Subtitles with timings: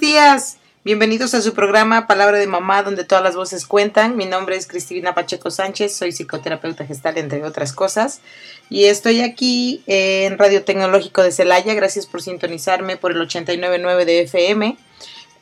[0.00, 0.56] Días.
[0.82, 4.16] Bienvenidos a su programa Palabra de Mamá, donde todas las voces cuentan.
[4.16, 8.22] Mi nombre es Cristina Pacheco Sánchez, soy psicoterapeuta gestal, entre otras cosas.
[8.70, 11.74] Y estoy aquí en Radio Tecnológico de Celaya.
[11.74, 14.78] Gracias por sintonizarme por el 89.9 de FM.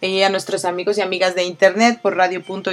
[0.01, 2.73] Y a nuestros amigos y amigas de internet por radio.itc.mx.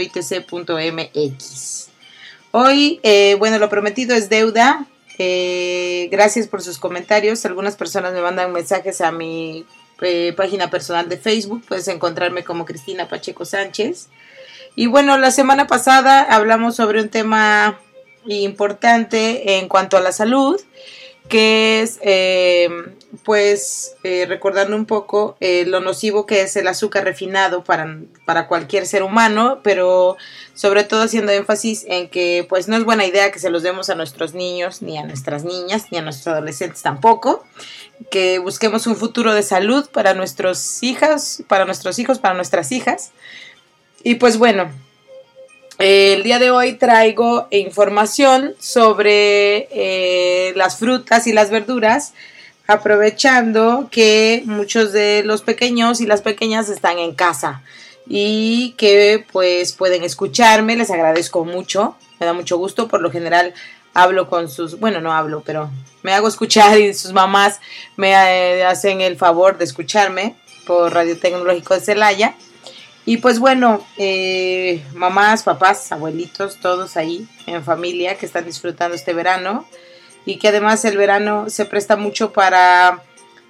[2.52, 4.88] Hoy, eh, bueno, lo prometido es deuda.
[5.20, 7.46] Eh, gracias por sus comentarios.
[7.46, 9.68] Algunas personas me mandan mensajes a mi
[10.02, 11.64] eh, página personal de Facebook.
[11.68, 14.10] Puedes encontrarme como Cristina Pacheco Sánchez.
[14.76, 17.80] Y bueno, la semana pasada hablamos sobre un tema
[18.26, 20.60] importante en cuanto a la salud,
[21.30, 22.70] que es eh,
[23.24, 28.86] pues eh, recordando un poco lo nocivo que es el azúcar refinado para, para cualquier
[28.86, 30.18] ser humano, pero
[30.54, 33.90] sobre todo haciendo énfasis en que pues no es buena idea que se los demos
[33.90, 37.44] a nuestros niños, ni a nuestras niñas, ni a nuestros adolescentes tampoco
[38.10, 43.12] que busquemos un futuro de salud para nuestros hijas, para nuestros hijos, para nuestras hijas.
[44.04, 44.70] Y pues bueno,
[45.80, 52.14] el día de hoy traigo información sobre eh, las frutas y las verduras,
[52.68, 57.62] aprovechando que muchos de los pequeños y las pequeñas están en casa
[58.08, 63.54] y que pues pueden escucharme, les agradezco mucho, me da mucho gusto, por lo general
[63.94, 65.70] hablo con sus, bueno, no hablo, pero
[66.04, 67.60] me hago escuchar y sus mamás
[67.98, 72.36] me eh, hacen el favor de escucharme por Radio Tecnológico de Celaya.
[73.08, 79.14] Y pues bueno, eh, mamás, papás, abuelitos, todos ahí en familia que están disfrutando este
[79.14, 79.68] verano
[80.26, 83.04] y que además el verano se presta mucho para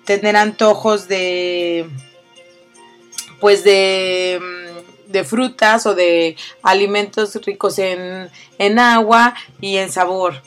[0.06, 1.90] tener antojos de,
[3.40, 4.40] pues de
[5.08, 10.42] de frutas o de alimentos ricos en, agua y en sabor.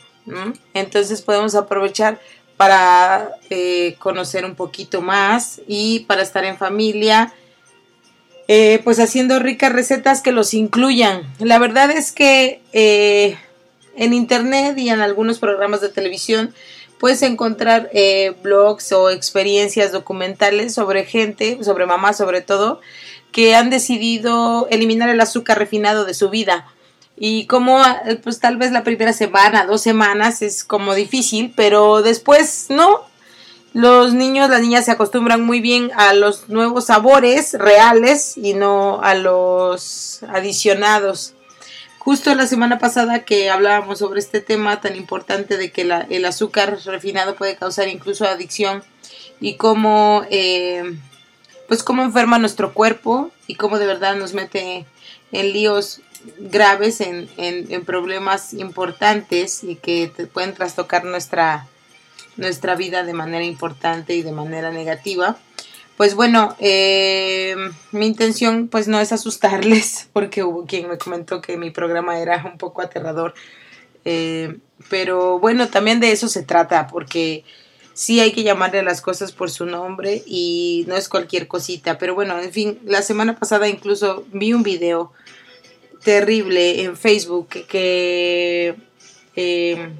[0.75, 2.21] Entonces podemos aprovechar
[2.57, 7.33] para eh, conocer un poquito más y para estar en familia,
[8.49, 11.23] eh, pues haciendo ricas recetas que los incluyan.
[11.39, 13.39] La verdad es que eh,
[13.99, 16.55] en internet y en algunos programas de televisión
[16.99, 17.91] puedes encontrar
[18.43, 22.81] blogs o experiencias documentales sobre gente, sobre mamás sobre todo,
[23.33, 26.67] que han decidido eliminar el azúcar refinado de su vida.
[27.17, 27.83] Y como
[28.23, 33.03] pues tal vez la primera semana, dos semanas es como difícil, pero después no.
[33.75, 39.01] Los niños, las niñas se acostumbran muy bien a los nuevos sabores reales y no
[39.03, 41.35] a los adicionados.
[41.99, 46.79] Justo la semana pasada que hablábamos sobre este tema tan importante de que el azúcar
[46.85, 48.83] refinado puede causar incluso adicción
[49.41, 50.99] y cómo eh,
[51.69, 54.87] pues cómo enferma nuestro cuerpo y cómo de verdad nos mete
[55.33, 56.01] en líos
[56.39, 61.67] graves, en, problemas importantes y que pueden trastocar nuestra,
[62.37, 65.37] nuestra vida de manera importante y de manera negativa.
[65.99, 67.57] Pues bueno, eh,
[67.91, 72.45] mi intención pues no es asustarles, porque hubo quien me comentó que mi programa era
[72.45, 73.35] un poco aterrador.
[74.05, 74.59] Eh,
[74.89, 77.43] pero bueno, también de eso se trata, porque
[77.95, 81.99] sí hay que llamarle a las cosas por su nombre y no es cualquier cosita.
[81.99, 85.11] Pero bueno, en fin, la semana pasada incluso vi un video
[86.05, 88.77] terrible en Facebook que,
[89.35, 89.97] em,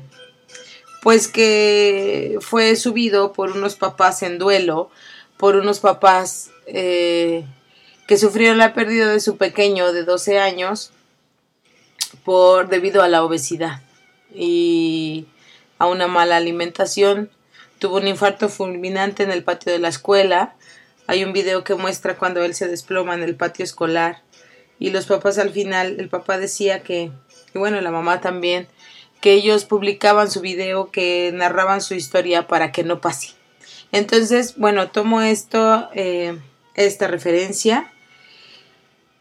[1.03, 4.91] pues que fue subido por unos papás en duelo,
[5.39, 7.45] por unos papás eh,
[8.07, 10.93] que sufrieron la pérdida de su pequeño de 12 años
[12.25, 13.81] por debido a la obesidad
[14.35, 15.27] y
[15.79, 17.31] a una mala alimentación
[17.79, 20.55] tuvo un infarto fulminante en el patio de la escuela.
[21.07, 24.23] Hay un video que muestra cuando él se desploma en el patio escolar.
[24.79, 27.11] Y los papás al final, el papá decía que,
[27.55, 28.69] y bueno, la mamá también,
[29.21, 33.38] que ellos publicaban su video, que narraban su historia para que no pase.
[33.93, 36.39] Entonces, bueno, tomo esto, eh,
[36.75, 37.91] esta referencia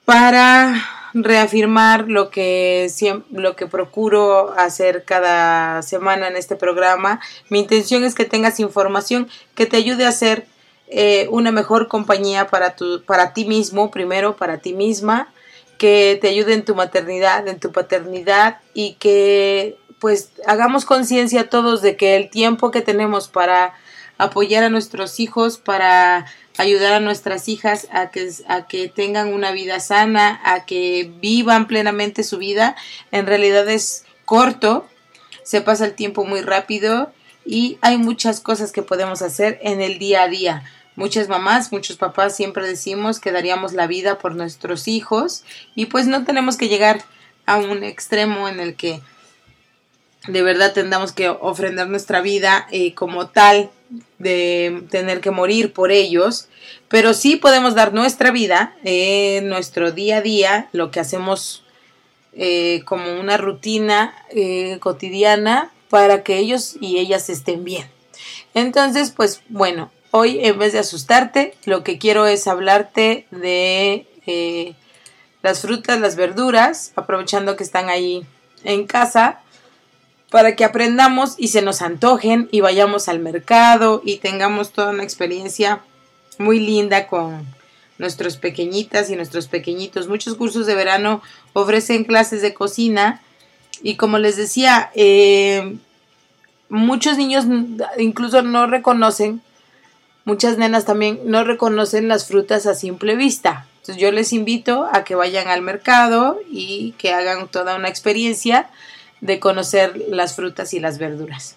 [0.06, 0.84] para
[1.14, 2.90] reafirmar lo que,
[3.32, 7.20] lo que procuro hacer cada semana en este programa.
[7.50, 10.46] Mi intención es que tengas información que te ayude a ser
[10.88, 15.34] eh, una mejor compañía para, tu, para ti mismo, primero para ti misma,
[15.78, 21.82] que te ayude en tu maternidad, en tu paternidad y que pues hagamos conciencia todos
[21.82, 23.74] de que el tiempo que tenemos para
[24.18, 26.26] apoyar a nuestros hijos, para
[26.58, 31.68] ayudar a nuestras hijas a que, a que tengan una vida sana, a que vivan
[31.68, 32.76] plenamente su vida,
[33.12, 34.88] en realidad es corto,
[35.44, 37.12] se pasa el tiempo muy rápido
[37.46, 40.64] y hay muchas cosas que podemos hacer en el día a día.
[40.96, 45.44] Muchas mamás, muchos papás siempre decimos que daríamos la vida por nuestros hijos
[45.76, 47.04] y pues no tenemos que llegar
[47.46, 49.02] a un extremo en el que
[50.28, 53.70] de verdad tendamos que ofrendar nuestra vida eh, como tal
[54.20, 56.50] de tener que morir por ellos,
[56.88, 61.64] pero sí podemos dar nuestra vida, en nuestro día a día, lo que hacemos
[62.34, 67.90] eh, como una rutina eh, cotidiana para que ellos y ellas estén bien.
[68.54, 74.76] Entonces, pues bueno, hoy en vez de asustarte, lo que quiero es hablarte de eh,
[75.42, 78.24] las frutas, las verduras, aprovechando que están ahí
[78.64, 79.42] en casa
[80.30, 85.04] para que aprendamos y se nos antojen y vayamos al mercado y tengamos toda una
[85.04, 85.82] experiencia
[86.38, 87.46] muy linda con
[87.98, 90.08] nuestros pequeñitas y nuestros pequeñitos.
[90.08, 91.22] Muchos cursos de verano
[91.54, 93.22] ofrecen clases de cocina
[93.82, 95.78] y como les decía, eh,
[96.70, 97.46] muchos niños
[97.98, 99.42] incluso no reconocen,
[100.26, 103.66] muchas nenas también no reconocen las frutas a simple vista.
[103.78, 108.70] Entonces yo les invito a que vayan al mercado y que hagan toda una experiencia
[109.22, 111.56] de conocer las frutas y las verduras.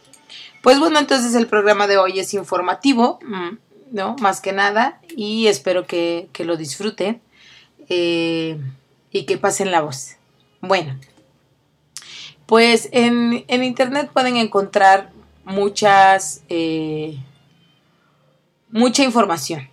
[0.62, 3.56] Pues bueno, entonces el programa de hoy es informativo, mm,
[3.92, 4.16] ¿no?
[4.20, 7.20] Más que nada, y espero que, lo disfruten
[7.88, 8.58] eh,
[9.10, 10.16] y que pasen la voz.
[10.60, 10.98] Bueno,
[12.46, 15.10] pues en, internet pueden encontrar
[15.44, 17.18] muchas, eh,
[18.70, 19.68] mucha información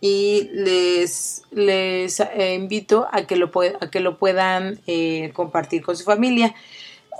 [0.00, 4.80] y les, les eh, invito a que lo, a que lo puedan
[5.34, 6.54] compartir con su familia.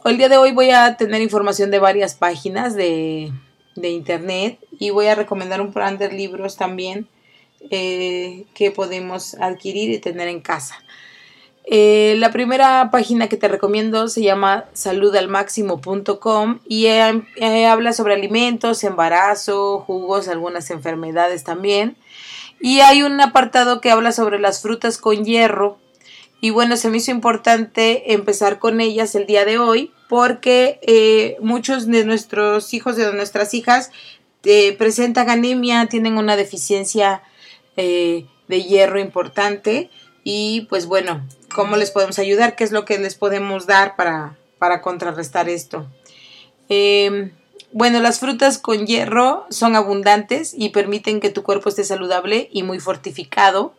[0.05, 3.33] El día de hoy voy a tener información de varias páginas de,
[3.75, 7.09] internet y voy a recomendar un plan de libros también
[7.71, 10.77] eh, que podemos adquirir y tener en casa.
[11.65, 18.85] Eh, la primera página que te recomiendo se llama saludalmáximo.com y eh, habla sobre alimentos,
[18.85, 21.97] embarazo, jugos, algunas enfermedades también.
[22.61, 25.79] Y hay un apartado que habla sobre las frutas con hierro.
[26.41, 31.37] Y bueno, se me hizo importante empezar con ellas el día de hoy porque eh,
[31.41, 33.91] muchos de nuestros hijos, de nuestras hijas,
[34.45, 37.23] eh, presentan anemia, tienen una deficiencia
[37.77, 39.91] eh, de hierro importante
[40.23, 42.55] y pues bueno, ¿cómo les podemos ayudar?
[42.55, 45.87] ¿Qué es lo que les podemos dar para, para contrarrestar esto?
[46.69, 47.33] Em,
[47.73, 52.63] bueno, las frutas con hierro son abundantes y permiten que tu cuerpo esté saludable y
[52.63, 53.75] muy fortificado.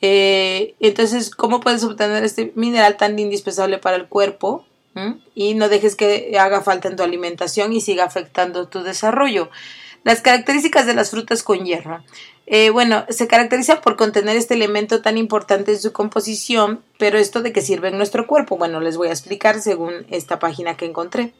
[0.00, 4.64] Entonces, ¿cómo puedes obtener este mineral tan indispensable para el cuerpo?
[5.34, 9.48] y no dejes que haga falta en tu alimentación y siga afectando tu desarrollo.
[10.02, 12.02] Las características de las frutas con hierro.
[12.50, 17.42] Eh, bueno, se caracteriza por contener este elemento tan importante en su composición, pero esto
[17.42, 20.86] de qué sirve en nuestro cuerpo, bueno, les voy a explicar según esta página que
[20.86, 21.34] encontré.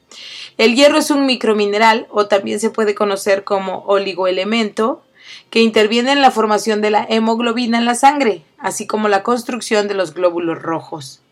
[0.59, 5.03] El hierro es un micromineral o también se puede conocer como oligoelemento
[5.51, 9.89] que interviene en la formación de la hemoglobina en la sangre, así como la construcción
[9.89, 11.23] de los glóbulos rojos.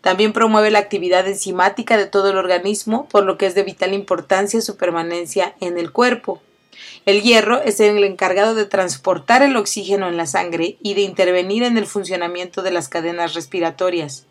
[0.00, 3.92] También promueve la actividad enzimática de todo el organismo, por lo que es de vital
[3.92, 6.40] importancia su permanencia en el cuerpo.
[7.06, 11.62] El hierro es el encargado de transportar el oxígeno en la sangre y de intervenir
[11.62, 14.26] en el funcionamiento de las cadenas respiratorias.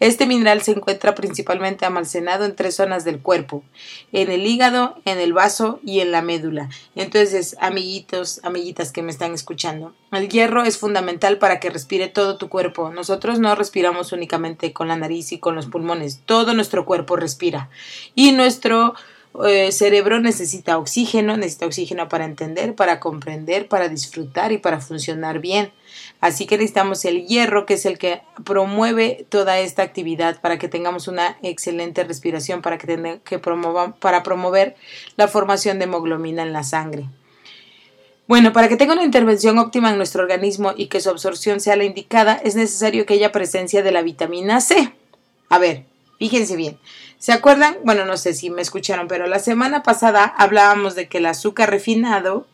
[0.00, 3.64] Este mineral se encuentra principalmente almacenado en tres zonas del cuerpo,
[4.12, 6.68] en el hígado, en el vaso y en la médula.
[6.94, 12.38] Entonces, amiguitos, amiguitas que me están escuchando, el hierro es fundamental para que respire todo
[12.38, 12.90] tu cuerpo.
[12.90, 17.68] Nosotros no respiramos únicamente con la nariz y con los pulmones, todo nuestro cuerpo respira.
[18.14, 18.94] Y nuestro
[19.46, 25.38] eh, cerebro necesita oxígeno, necesita oxígeno para entender, para comprender, para disfrutar y para funcionar
[25.40, 25.70] bien.
[26.20, 30.68] Así que necesitamos el hierro, que es el que promueve toda esta actividad para que
[30.68, 34.74] tengamos una excelente respiración, para, que, que para promover
[35.16, 37.06] la formación de hemoglobina en la sangre.
[38.26, 41.76] Bueno, para que tenga una intervención óptima en nuestro organismo y que su absorción sea
[41.76, 44.92] la indicada, es necesario que haya presencia de la vitamina C.
[45.48, 45.84] A ver,
[46.18, 46.78] fíjense bien.
[47.18, 47.78] ¿Se acuerdan?
[47.84, 51.70] Bueno, no sé si me escucharon, pero la semana pasada hablábamos de que el azúcar
[51.70, 52.46] refinado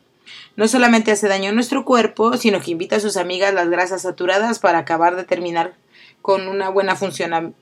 [0.56, 4.02] no solamente hace daño a nuestro cuerpo, sino que invita a sus amigas las grasas
[4.02, 5.75] saturadas para acabar de terminar
[6.23, 6.96] con una buena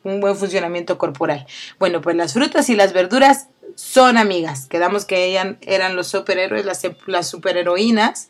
[0.04, 1.46] un buen funcionamiento corporal.
[1.80, 4.66] Bueno, pues las frutas y las verduras son amigas.
[4.66, 8.28] Quedamos que ellas eran los superhéroes, las, superheroínas.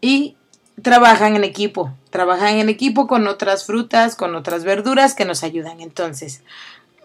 [0.00, 0.36] Y
[0.82, 5.80] trabajan en equipo, trabajan en equipo con otras frutas, con otras verduras que nos ayudan.
[5.80, 6.42] Entonces,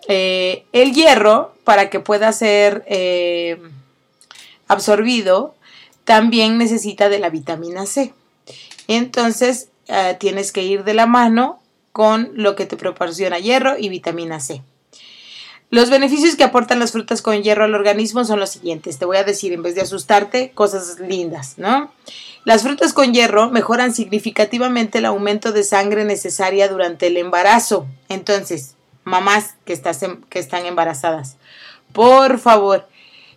[0.08, 3.60] eh, el hierro, para que pueda ser eh,
[4.68, 5.56] absorbido,
[6.04, 8.14] también necesita de la vitamina C.
[8.88, 11.60] Entonces, eh, tienes que ir de la mano
[11.92, 14.62] con lo que te proporciona hierro y vitamina C.
[15.70, 19.00] Los beneficios que aportan las frutas con hierro al organismo son los siguientes.
[19.00, 21.92] Te voy a decir, en vez de asustarte, cosas lindas, ¿no?
[22.46, 27.88] Las frutas con hierro mejoran significativamente el aumento de sangre necesaria durante el embarazo.
[28.08, 29.82] Entonces, mamás que,
[30.30, 31.38] que están embarazadas,
[31.92, 32.88] por favor.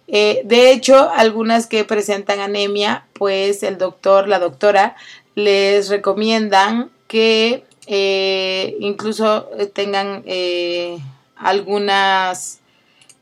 [0.09, 4.97] Eh, de hecho, algunas que presentan anemia, pues el doctor, la doctora,
[5.35, 10.99] les recomiendan que eh, incluso tengan eh,
[11.37, 12.61] algunas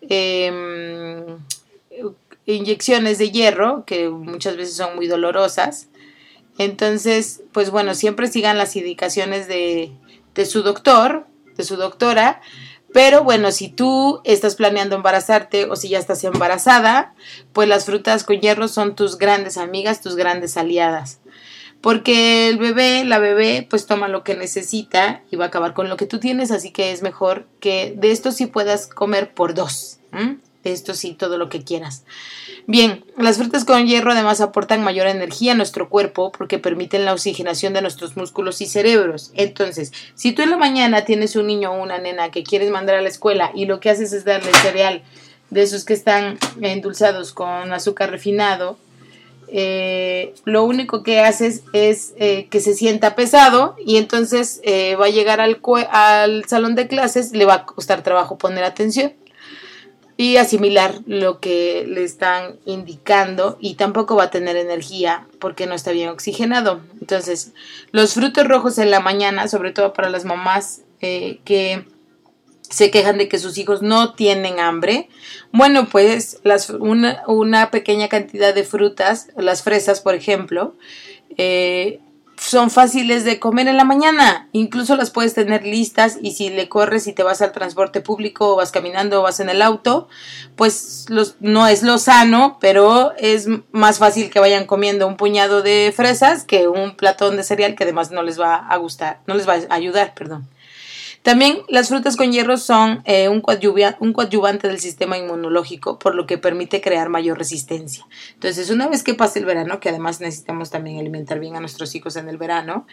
[0.02, 1.38] em,
[2.46, 5.88] inyecciones de hierro que muchas veces son muy dolorosas.
[6.58, 9.90] Entonces, pues bueno, siempre sigan las indicaciones de,
[10.34, 11.26] de su doctor,
[11.56, 12.40] de su doctora.
[12.94, 17.12] Pero bueno, si tú estás planeando embarazarte o si ya estás embarazada,
[17.52, 21.18] pues las frutas con hierro son tus grandes amigas, tus grandes aliadas.
[21.80, 25.88] Porque el bebé, la bebé, pues toma lo que necesita y va a acabar con
[25.88, 29.54] lo que tú tienes, así que es mejor que de esto sí puedas comer por
[29.54, 29.98] dos,
[30.72, 32.04] esto sí todo lo que quieras.
[32.66, 37.12] Bien, las frutas con hierro además aportan mayor energía a nuestro cuerpo porque permiten la
[37.12, 39.32] oxigenación de nuestros músculos y cerebros.
[39.34, 42.96] Entonces, si tú en la mañana tienes un niño o una nena que quieres mandar
[42.96, 45.02] a la escuela y lo que haces es darle cereal
[45.50, 48.78] de esos que están endulzados con azúcar refinado,
[49.48, 55.06] eh, lo único que haces es eh, que se sienta pesado y entonces eh, va
[55.06, 59.12] a llegar al, al salón de clases, le va a costar trabajo poner atención
[60.16, 65.74] y asimilar lo que le están indicando y tampoco va a tener energía porque no
[65.74, 66.80] está bien oxigenado.
[67.00, 67.52] Entonces,
[67.90, 71.84] los frutos rojos en la mañana, sobre todo para las mamás que
[72.74, 75.08] se quejan de que sus hijos no tienen hambre.
[75.52, 76.40] Bueno, pues
[76.80, 80.74] una, pequeña cantidad de frutas, las fresas, por ejemplo,
[81.36, 82.00] eh,
[82.36, 84.48] son fáciles de comer en la mañana.
[84.52, 88.52] Incluso las puedes tener listas y si le corres y te vas al transporte público
[88.52, 90.08] o vas caminando o vas en el auto,
[90.56, 95.62] pues los, no es lo sano, pero es más fácil que vayan comiendo un puñado
[95.62, 99.34] de fresas que un platón de cereal que además no les va a gustar, no
[99.34, 100.48] les va a ayudar, perdón.
[101.24, 103.42] También las frutas con hierro son eh, un,
[103.98, 108.06] un coadyuvante del sistema inmunológico, por lo que permite crear mayor resistencia.
[108.34, 111.94] Entonces, una vez que pase el verano, que además necesitamos también alimentar bien a nuestros
[111.94, 112.86] hijos en el verano,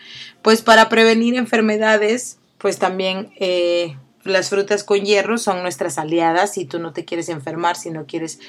[0.43, 6.65] pues para prevenir enfermedades, pues también eh, las frutas con hierro son nuestras aliadas si
[6.65, 8.39] tú no te quieres enfermar, si no quieres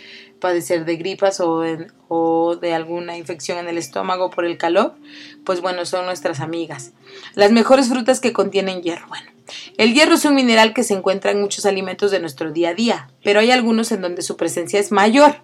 [0.41, 1.65] padecer de gripas o,
[2.09, 4.95] o, de alguna infección en el estómago por el calor,
[5.45, 6.93] pues bueno, son nuestras amigas.
[7.35, 9.31] Las mejores frutas que contienen hierro, bueno,
[9.77, 12.75] el hierro es un mineral que se encuentra en muchos alimentos de nuestro día a
[12.75, 15.37] día, pero hay algunos en donde su presencia es mayor.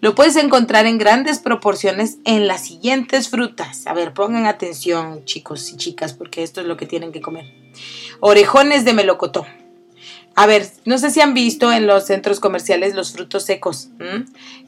[0.00, 3.86] Lo puedes encontrar en grandes proporciones en las siguientes frutas.
[3.86, 7.52] A ver, pongan atención chicos y chicas porque esto es lo que tienen que comer.
[8.20, 9.46] Orejones de melocotón.
[10.36, 13.88] A ver, no sé si han visto en los centros comerciales los frutos secos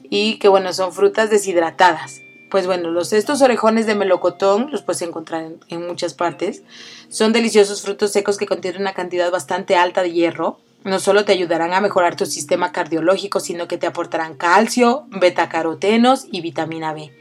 [0.09, 5.01] y que bueno, son frutas deshidratadas pues bueno, los, estos orejones de melocotón los puedes
[5.01, 6.61] encontrar en, muchas partes.
[7.09, 10.59] Son deliciosos frutos secos que contienen una cantidad bastante alta de hierro.
[10.83, 16.27] No solo te ayudarán a mejorar tu sistema cardiológico, sino que te aportarán calcio, betacarotenos
[16.31, 17.11] y vitamina B.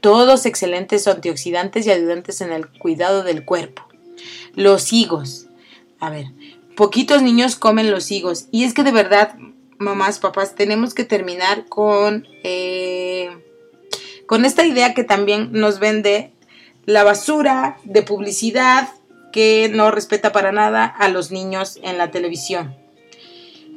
[0.00, 3.86] Todos excelentes antioxidantes y ayudantes en el cuidado del cuerpo.
[4.56, 5.46] Los higos.
[6.02, 6.26] A ver,
[6.74, 8.46] poquitos niños comen los higos.
[8.50, 9.36] Y es que de verdad,
[9.78, 12.26] mamás, papás, tenemos que terminar con...
[12.42, 13.30] Eh,
[14.26, 16.32] con esta idea que también nos vende
[16.86, 18.88] la basura de publicidad
[19.32, 22.74] que no respeta para nada a los niños en la televisión.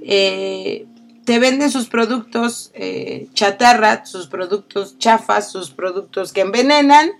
[0.01, 0.87] Eh,
[1.25, 7.11] te venden sus productos eh, chatarra, sus productos chafas, sus productos que envenenan,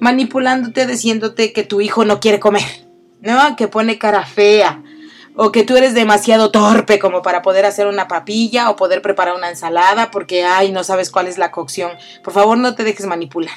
[0.00, 2.89] manipulándote, diciéndote que tu hijo no quiere comer,
[3.22, 3.56] ¿no?
[3.56, 4.82] Que pone cara fea,
[5.36, 9.34] o que tú eres demasiado torpe como para poder hacer una papilla o poder preparar
[9.36, 11.92] una ensalada porque, ay, no sabes cuál es la cocción.
[12.22, 13.54] Por favor, no te dejes manipular.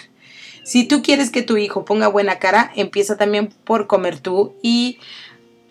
[0.63, 4.99] Si tú quieres que tu hijo ponga buena cara, empieza también por comer tú y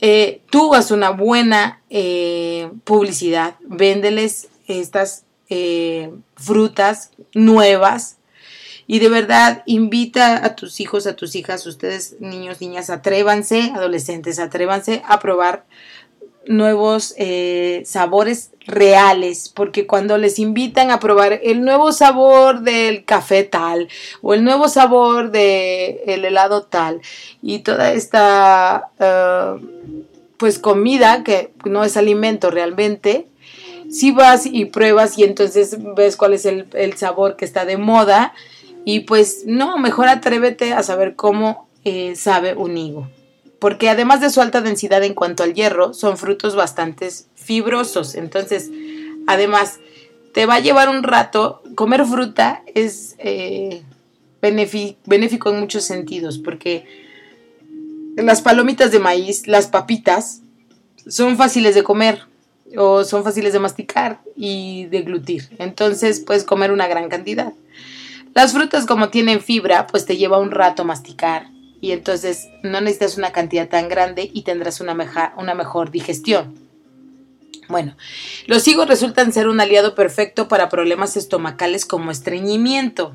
[0.00, 3.54] eh, tú haz una buena eh, publicidad.
[3.60, 8.18] Véndeles estas eh, frutas nuevas
[8.92, 14.38] y de verdad invita a tus hijos, a tus hijas, ustedes niños, niñas, atrévanse, adolescentes,
[14.38, 15.64] atrévanse a probar
[16.46, 23.44] nuevos eh, sabores reales, porque cuando les invitan a probar el nuevo sabor del café
[23.44, 23.88] tal
[24.20, 27.00] o el nuevo sabor del el helado tal
[27.40, 29.54] y toda esta eh,
[30.36, 33.26] pues comida que no es alimento realmente,
[33.90, 37.78] si vas y pruebas y entonces ves cuál es el, el sabor que está de
[37.78, 38.34] moda
[38.84, 43.08] y pues no, mejor atrévete a saber cómo eh, sabe un higo.
[43.58, 48.16] Porque además de su alta densidad en cuanto al hierro, son frutos bastante fibrosos.
[48.16, 48.70] Entonces,
[49.28, 49.78] además,
[50.34, 51.62] te va a llevar un rato.
[51.76, 53.82] Comer fruta es eh,
[54.40, 56.38] benéfico en muchos sentidos.
[56.38, 56.84] Porque
[58.16, 60.40] las palomitas de maíz, las papitas,
[61.06, 62.22] son fáciles de comer
[62.76, 65.50] o son fáciles de masticar y deglutir.
[65.58, 67.52] Entonces puedes comer una gran cantidad.
[68.34, 71.48] Las frutas como tienen fibra, pues te lleva un rato masticar
[71.80, 76.54] y entonces no necesitas una cantidad tan grande y tendrás una, una mejor digestión.
[77.68, 77.96] Bueno,
[78.46, 83.14] los higos resultan ser un aliado perfecto para problemas estomacales como estreñimiento.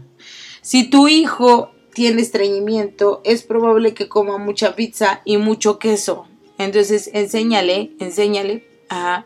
[0.61, 6.27] Si tu hijo tiene estreñimiento, es probable que coma mucha pizza y mucho queso.
[6.57, 9.23] Entonces, enséñale, enséñale a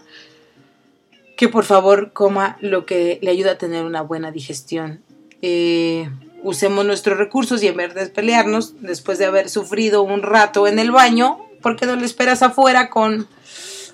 [1.35, 5.01] que por favor coma lo que le ayuda a tener una buena digestión.
[5.41, 6.09] Eh,
[6.43, 10.79] usemos nuestros recursos y en vez de pelearnos, después de haber sufrido un rato en
[10.79, 13.27] el baño, ¿por qué no le esperas afuera con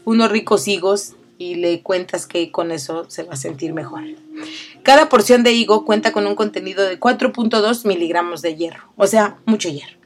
[0.05, 4.03] unos ricos higos y le cuentas que con eso se va a sentir mejor?
[4.83, 9.37] Cada porción de higo cuenta con un contenido de 4.2 miligramos de hierro, o sea,
[9.45, 9.97] mucho hierro.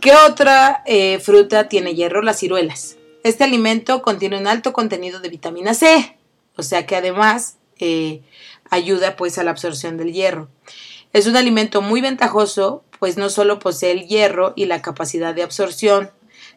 [0.00, 2.22] ¿Qué otra eh, fruta tiene hierro?
[2.22, 2.96] Las ciruelas.
[3.22, 6.16] Este alimento contiene un alto contenido de vitamina C,
[6.56, 8.22] o sea que además eh,
[8.70, 10.48] ayuda pues a la absorción del hierro.
[11.12, 15.42] Es un alimento muy ventajoso, pues no solo posee el hierro y la capacidad de
[15.42, 16.10] absorción,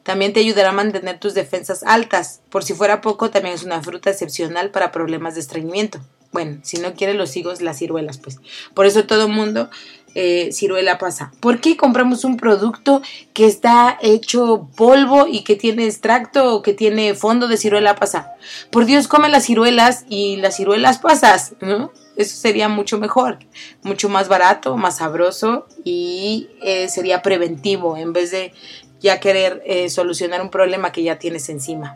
[0.03, 2.41] también te ayudará a mantener tus defensas altas.
[2.49, 5.99] Por si fuera poco, también es una fruta excepcional para problemas de estreñimiento.
[6.31, 8.39] Bueno, si no quieres los higos, las ciruelas, pues.
[8.73, 9.69] Por eso todo mundo
[10.15, 11.31] eh, ciruela pasa.
[11.39, 13.01] ¿Por qué compramos un producto
[13.33, 18.33] que está hecho polvo y que tiene extracto o que tiene fondo de ciruela pasa?
[18.71, 21.91] Por Dios, come las ciruelas y las ciruelas pasas, ¿no?
[22.15, 23.39] Eso sería mucho mejor,
[23.81, 28.53] mucho más barato, más sabroso y eh, sería preventivo en vez de
[28.99, 31.95] ya querer eh, solucionar un problema que ya tienes encima.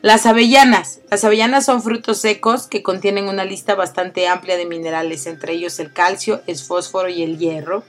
[0.00, 1.00] Las avellanas.
[1.10, 5.80] Las avellanas son frutos secos que contienen una lista bastante amplia de minerales, entre ellos
[5.80, 7.82] el calcio, el fósforo y el hierro.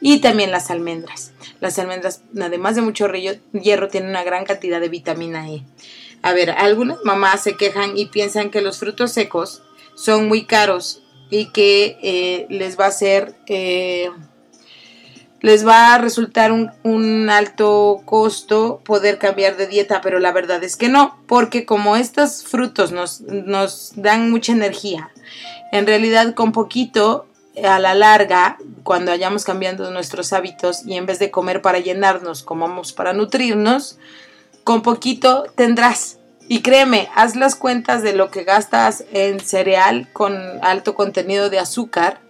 [0.00, 1.32] Y también las almendras.
[1.60, 5.62] Las almendras, además de mucho hierro, tienen una gran cantidad de vitamina E.
[6.20, 9.62] A ver, algunas mamás se quejan y piensan que los frutos secos
[9.96, 14.10] son muy caros y que eh, les va a ser eh,
[15.40, 20.76] les va a resultar un, alto costo poder cambiar de dieta, pero la verdad es
[20.76, 25.10] que no, porque como estos frutos nos, nos dan mucha energía,
[25.72, 27.26] en realidad con poquito
[27.62, 32.42] a la larga, cuando hayamos cambiando nuestros hábitos y en vez de comer para llenarnos,
[32.42, 33.98] comamos para nutrirnos,
[34.64, 36.18] con poquito tendrás.
[36.48, 41.58] Y créeme, haz las cuentas de lo que gastas en cereal con alto contenido de
[41.58, 42.20] azúcar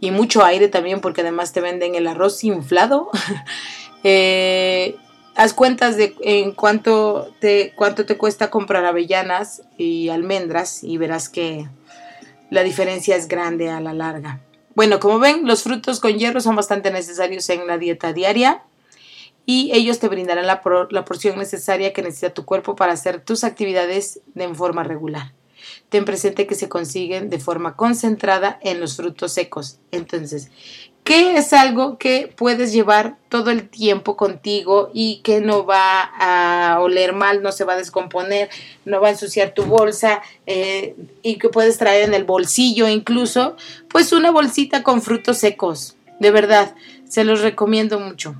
[0.00, 3.10] y mucho aire también porque además te venden el arroz inflado.
[4.04, 4.96] Eh,
[5.36, 7.32] haz cuentas de en cuánto
[7.76, 11.68] cuánto te cuesta comprar avellanas y almendras y verás que
[12.50, 14.40] la diferencia es grande a la larga.
[14.74, 18.64] Bueno, como ven, los frutos con hierro son bastante necesarios en la dieta diaria
[19.44, 23.44] y ellos te brindarán la, la porción necesaria que necesita tu cuerpo para hacer tus
[23.44, 25.32] actividades de forma regular
[25.88, 29.78] ten presente que se consiguen de forma concentrada en los frutos secos.
[29.90, 30.50] Entonces,
[31.04, 36.80] ¿qué es algo que puedes llevar todo el tiempo contigo y que no va a
[36.80, 38.48] oler mal, no se va a descomponer,
[38.84, 43.56] no va a ensuciar tu bolsa eh, y que puedes traer en el bolsillo incluso?
[43.88, 45.96] Pues una bolsita con frutos secos.
[46.18, 46.74] De verdad,
[47.06, 48.36] se los recomiendo mucho.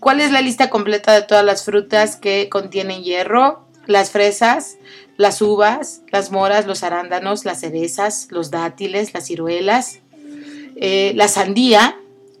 [0.00, 3.66] ¿Cuál es la lista completa de todas las frutas que contienen hierro?
[3.86, 4.76] Las fresas,
[5.16, 10.00] las uvas, las moras, los arándanos, las cerezas, los dátiles, las ciruelas,
[10.76, 11.96] eh, la sandía,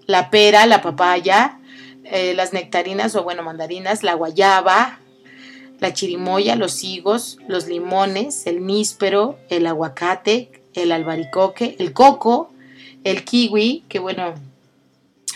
[0.06, 1.58] la pera, la papaya,
[2.04, 5.00] eh, las nectarinas o bueno, mandarinas, la guayaba,
[5.80, 12.50] la chirimoya, los higos, los limones, el níspero, el aguacate, el albaricoque, el coco,
[13.04, 14.34] el kiwi, que bueno,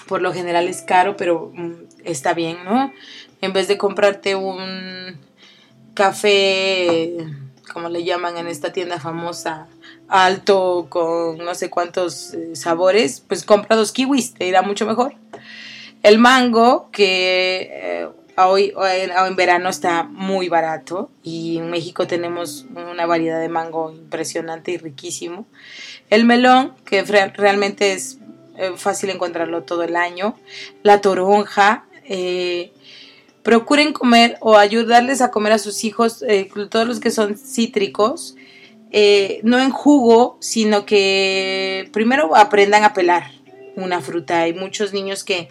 [0.06, 1.72] por lo general es caro, pero mm,
[2.04, 2.92] está bien, ¿no?
[3.40, 5.18] En vez de comprarte un
[5.94, 7.16] café,
[7.72, 9.66] como le llaman en esta tienda famosa,
[10.08, 15.14] alto con no sé cuántos eh, sabores, pues compra dos kiwis, te irá mucho mejor.
[16.02, 23.06] El mango, que eh, hoy en verano está muy barato y en México tenemos una
[23.06, 25.46] variedad de mango impresionante y riquísimo.
[26.08, 28.18] El melón, que realmente es
[28.56, 30.36] eh, fácil encontrarlo todo el año.
[30.82, 31.86] La toronja.
[32.10, 32.72] Eh,
[33.42, 38.36] procuren comer o ayudarles a comer a sus hijos eh, todos los que son cítricos.
[39.42, 43.30] no en jugo, sino que primero aprendan a pelar
[43.76, 44.40] una fruta.
[44.42, 45.48] Hay muchos niños que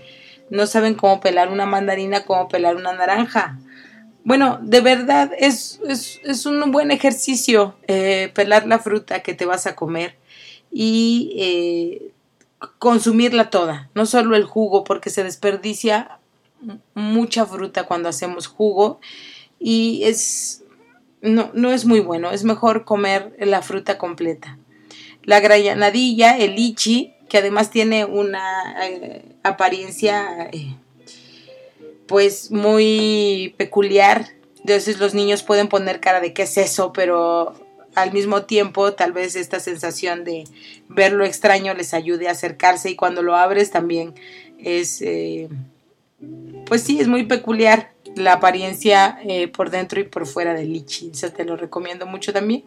[0.49, 3.57] no saben cómo pelar una mandarina, cómo pelar una naranja.
[4.23, 9.65] Bueno, de verdad es, es, un buen ejercicio eh, pelar la fruta que te vas
[9.65, 10.17] a comer
[10.71, 12.11] y eh,
[12.77, 16.18] consumirla toda, no solo el jugo, porque se desperdicia
[16.93, 18.99] mucha fruta cuando hacemos jugo
[19.59, 20.63] y es
[21.21, 24.57] no, no es muy bueno, es mejor comer la fruta completa.
[25.23, 30.75] La granadilla, el lichi, que además tiene una eh, apariencia eh,
[32.07, 34.27] pues muy peculiar.
[34.59, 37.53] Entonces los niños pueden poner cara de qué es eso, pero
[37.95, 40.45] al mismo tiempo tal vez esta sensación de
[40.87, 44.13] ver lo extraño les ayude a acercarse y cuando lo abres también
[44.57, 45.49] es eh,
[46.65, 49.19] pues sí es muy peculiar la apariencia
[49.53, 52.63] por dentro y por fuera del lichi eso te lo recomiendo mucho también.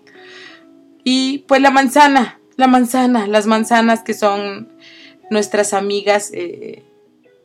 [1.04, 4.68] Y pues la manzana la manzana, las manzanas que son
[5.30, 6.82] nuestras amigas eh,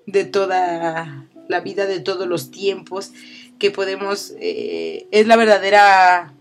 [0.06, 3.12] de toda la vida, de todos los tiempos,
[3.60, 6.34] que podemos, eh, es la verdadera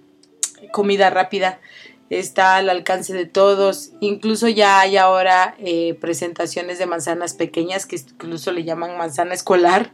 [0.73, 1.61] comida rápida,
[2.11, 7.97] está al alcance de todos, incluso ya hay ahora eh, presentaciones de manzanas pequeñas que
[7.97, 9.93] incluso le llaman manzana escolar.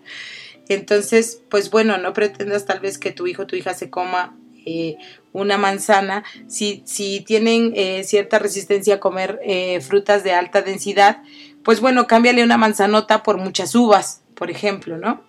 [0.69, 4.37] Entonces, pues bueno, no pretendas tal vez que tu hijo o tu hija se coma
[4.65, 4.97] eh,
[5.33, 9.41] una manzana, si, si tienen eh, cierta resistencia a comer
[9.81, 11.23] frutas de alta densidad,
[11.65, 15.23] pues bueno, cámbiale una manzanota por muchas uvas, por ejemplo, ¿no?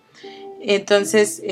[0.60, 1.42] Entonces,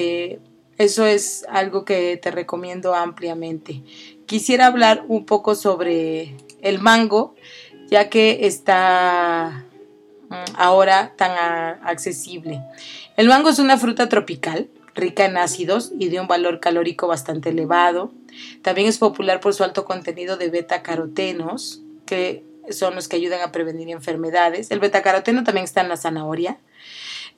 [0.79, 3.83] eso es algo que te recomiendo ampliamente.
[4.27, 7.35] Quisiera hablar un poco sobre el mango,
[7.91, 9.65] ya que está
[10.29, 11.33] mm, ahora tan
[11.85, 12.61] accesible.
[13.17, 17.51] El mango es una fruta tropical rica en ácidos y de un valor calórico bastante
[17.51, 18.13] elevado.
[18.63, 23.53] También es popular por su alto contenido de beta-carotenos, que son los que ayudan a
[23.53, 24.71] prevenir enfermedades.
[24.71, 26.59] El beta-caroteno también está en la zanahoria.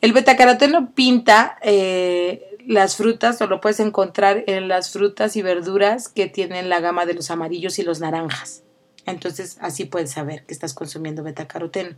[0.01, 6.09] El beta-caroteno pinta eh, las frutas o lo puedes encontrar en las frutas y verduras
[6.09, 8.63] que tienen la gama de los amarillos y los naranjas.
[9.07, 11.97] Entonces así puedes saber que estás consumiendo betacaroteno.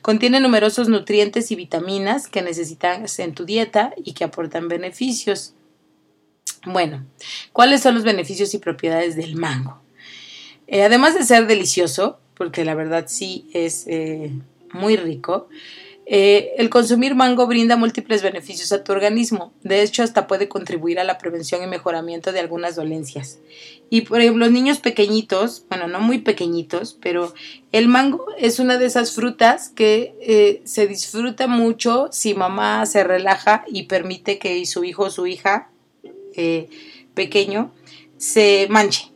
[0.00, 5.54] Contiene numerosos nutrientes y vitaminas que necesitas en tu dieta y que aportan beneficios.
[6.64, 7.06] Bueno,
[7.52, 9.80] ¿cuáles son los beneficios y propiedades del mango?
[10.66, 14.32] Eh, además de ser delicioso, porque la verdad sí es eh,
[14.72, 15.48] muy rico,
[16.14, 19.54] eh, el consumir mango brinda múltiples beneficios a tu organismo.
[19.62, 23.38] De hecho, hasta puede contribuir a la prevención y mejoramiento de algunas dolencias.
[23.88, 27.32] Y por ejemplo, los niños pequeñitos, bueno, no muy pequeñitos, pero
[27.72, 33.04] el mango es una de esas frutas que eh, se disfruta mucho si mamá se
[33.04, 35.70] relaja y permite que su hijo o su hija
[36.34, 36.68] eh,
[37.14, 37.72] pequeño
[38.18, 39.10] se manche,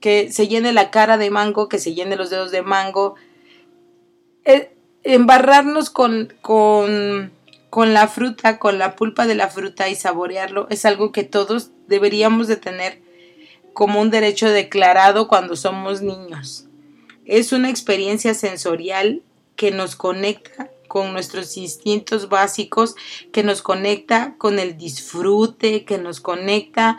[0.00, 3.14] que se llene la cara de mango, que se llene los dedos de mango
[5.04, 7.30] embarrarnos con, con,
[7.70, 11.70] con la fruta, con la pulpa de la fruta y saborearlo es algo que todos
[11.86, 13.00] deberíamos de tener
[13.74, 16.66] como un derecho declarado cuando somos niños.
[17.26, 19.22] Es una experiencia sensorial
[19.56, 22.94] que nos conecta con nuestros instintos básicos,
[23.32, 26.96] que nos conecta con el disfrute, que nos conecta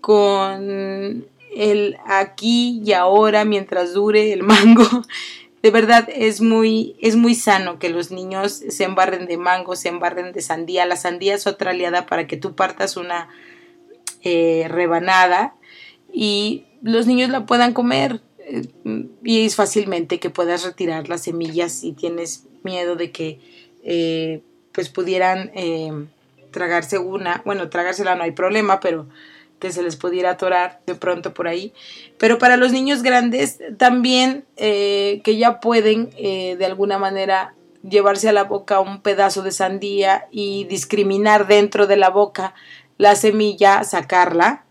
[0.00, 5.02] con el aquí y ahora mientras dure el mango
[5.68, 9.90] de verdad es muy, es muy sano que los niños se embarren de mango, se
[9.90, 10.86] embarren de sandía.
[10.86, 13.28] La sandía es otra aliada para que tú partas una
[14.22, 15.56] eh, rebanada
[16.10, 18.22] y los niños la puedan comer.
[18.38, 18.62] Eh,
[19.22, 23.38] y es fácilmente que puedas retirar las semillas si tienes miedo de que
[23.84, 24.40] eh,
[24.72, 25.52] pues pudieran
[26.50, 27.42] tragarse una.
[27.44, 29.06] Bueno, tragársela no hay problema, pero
[29.58, 31.72] que se les pudiera atorar de pronto por ahí.
[32.18, 38.28] Pero para los niños grandes también eh, que ya pueden eh, de alguna manera llevarse
[38.28, 42.54] a la boca un pedazo de sandía y discriminar dentro de la boca
[42.96, 44.64] la semilla, sacarla,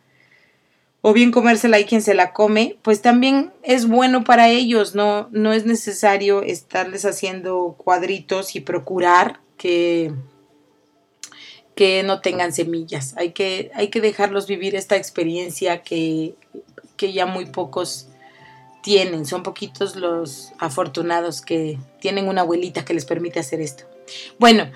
[1.02, 5.30] o bien comérsela y quien se la come, pues también es bueno para ellos, no,
[5.32, 10.12] no es necesario estarles haciendo cuadritos y procurar que
[11.77, 13.13] que no tengan semillas.
[13.17, 16.33] Hay que, hay que dejarlos vivir esta experiencia que,
[16.97, 18.07] que ya muy pocos
[18.81, 19.27] tienen.
[19.27, 23.85] Son poquitos los afortunados que tienen una abuelita que les permite hacer esto.
[24.39, 24.71] Bueno,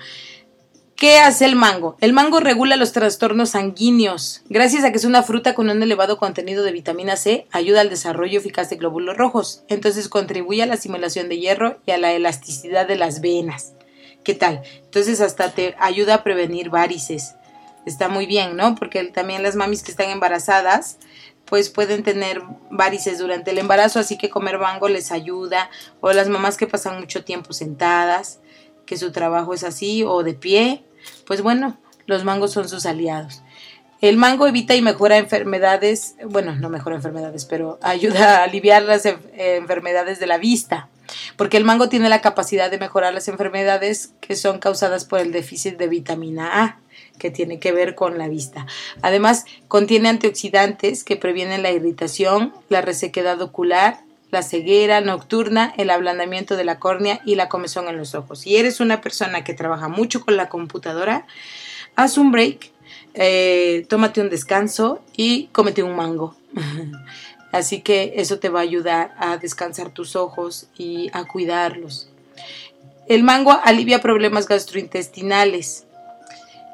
[0.94, 1.96] ¿Qué hace el mango?
[2.00, 4.42] El mango regula los trastornos sanguíneos.
[4.48, 7.90] Gracias a que es una fruta con un elevado contenido de vitamina C, ayuda al
[7.90, 9.64] desarrollo eficaz de glóbulos rojos.
[9.66, 13.72] Entonces contribuye a la asimilación de hierro y a la elasticidad de las venas.
[14.24, 14.62] ¿Qué tal?
[14.84, 17.34] Entonces hasta te ayuda a prevenir varices.
[17.86, 18.74] Está muy bien, ¿no?
[18.76, 20.98] Porque también las mamis que están embarazadas,
[21.44, 25.68] pues pueden tener varices durante el embarazo, así que comer mango les ayuda.
[26.00, 28.38] O las mamás que pasan mucho tiempo sentadas,
[28.86, 30.84] que su trabajo es así, o de pie,
[31.26, 33.42] pues bueno, los mangos son sus aliados.
[34.00, 39.06] El mango evita y mejora enfermedades, bueno, no mejora enfermedades, pero ayuda a aliviar las
[39.06, 40.88] enfermedades de la vista,
[41.36, 45.32] porque el mango tiene la capacidad de mejorar las enfermedades que son causadas por el
[45.32, 46.78] déficit de vitamina A,
[47.18, 48.66] que tiene que ver con la vista.
[49.02, 56.56] Además, contiene antioxidantes que previenen la irritación, la resequedad ocular, la ceguera nocturna, el ablandamiento
[56.56, 58.40] de la córnea y la comezón en los ojos.
[58.40, 61.26] Si eres una persona que trabaja mucho con la computadora,
[61.96, 62.72] haz un break,
[63.14, 66.34] eh, tómate un descanso y cómete un mango.
[67.52, 72.08] Así que eso te va a ayudar a descansar tus ojos y a cuidarlos.
[73.06, 75.84] El mango alivia problemas gastrointestinales.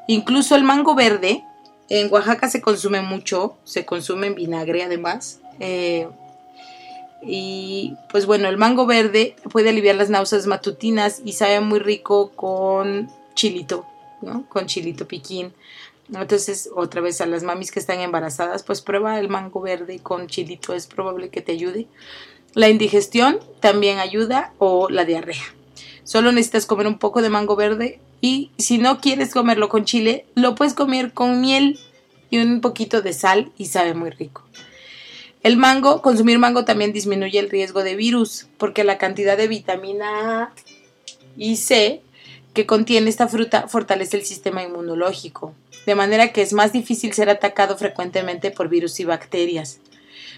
[0.07, 1.43] Incluso el mango verde,
[1.89, 5.39] en Oaxaca se consume mucho, se consume en vinagre además.
[5.59, 6.07] Eh,
[7.21, 12.31] y pues bueno, el mango verde puede aliviar las náuseas matutinas y sabe muy rico
[12.35, 13.85] con chilito.
[14.49, 15.53] Con chilito piquín.
[16.13, 20.27] Entonces, otra vez a las mamis que están embarazadas, pues prueba el mango verde con
[20.27, 21.87] chilito, es probable que te ayude.
[22.53, 25.43] La indigestión también ayuda o la diarrea.
[26.03, 30.25] Solo necesitas comer un poco de mango verde y si no quieres comerlo con chile,
[30.33, 31.79] lo puedes comer con miel
[32.31, 34.43] y un poquito de sal y sabe muy rico.
[35.43, 40.43] El mango, consumir mango también disminuye el riesgo de virus, porque la cantidad de vitamina
[40.43, 40.53] A
[41.37, 42.01] y C
[42.53, 45.53] que contiene esta fruta fortalece el sistema inmunológico,
[45.89, 49.79] de manera que es más difícil ser atacado frecuentemente por virus y bacterias.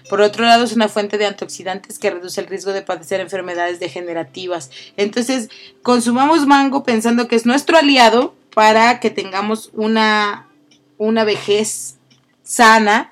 [0.08, 3.78] Por otro lado, es una fuente de antioxidantes que reduce el riesgo de padecer enfermedades
[3.78, 4.70] degenerativas.
[4.96, 5.50] Entonces,
[5.82, 10.48] consumamos mango pensando que es nuestro aliado para que tengamos una,
[10.96, 11.96] una vejez
[12.42, 13.10] sana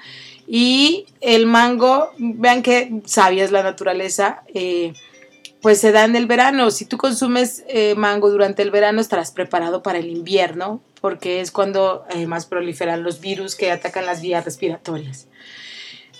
[0.49, 4.95] y el mango, vean qué sabia es la naturaleza, eh,
[5.63, 6.71] pues se da en el verano.
[6.71, 11.51] Si tú consumes eh, mango durante el verano, estarás preparado para el invierno, porque es
[11.51, 15.27] cuando eh, más proliferan los virus que atacan las vías respiratorias.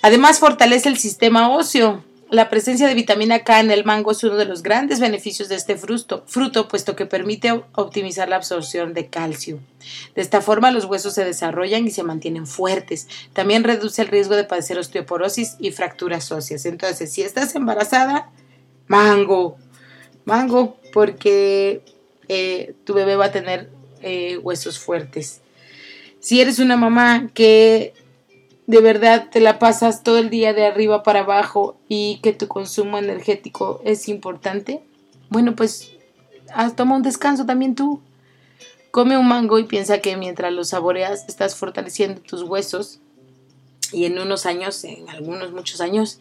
[0.01, 2.03] Además, fortalece el sistema óseo.
[2.29, 5.55] La presencia de vitamina K en el mango es uno de los grandes beneficios de
[5.55, 9.59] este fruto, fruto puesto que permite optimizar la absorción de calcio.
[10.15, 13.09] De esta forma los huesos se desarrollan y se mantienen fuertes.
[13.33, 16.65] También reduce el riesgo de padecer osteoporosis y fracturas óseas.
[16.65, 18.29] Entonces, si estás embarazada,
[18.91, 19.55] mango,
[20.25, 21.81] mango, porque
[22.27, 23.69] eh, tu bebé va a tener
[24.01, 25.39] eh, huesos fuertes.
[26.19, 27.93] Si eres una mamá que
[28.67, 32.49] de verdad te la pasas todo el día de arriba para abajo y que tu
[32.49, 34.81] consumo energético es importante,
[35.29, 35.93] bueno, pues
[36.75, 38.01] toma un descanso también tú.
[38.91, 42.99] Come un mango y piensa que mientras lo saboreas estás fortaleciendo tus huesos
[43.93, 46.19] y en unos años, en algunos muchos años,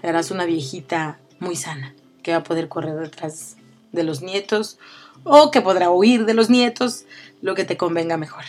[0.00, 1.94] te harás una viejita muy sana
[2.28, 3.56] que va a poder correr detrás
[3.90, 4.76] de los nietos
[5.24, 7.06] o que podrá huir de los nietos,
[7.40, 8.44] lo que te convenga mejor.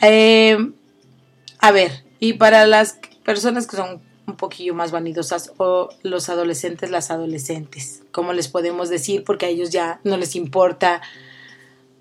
[0.00, 0.58] Eh,
[1.60, 6.90] a ver, y para las personas que son un poquillo más vanidosas o los adolescentes,
[6.90, 11.00] las adolescentes, como les podemos decir, porque a ellos ya no les importa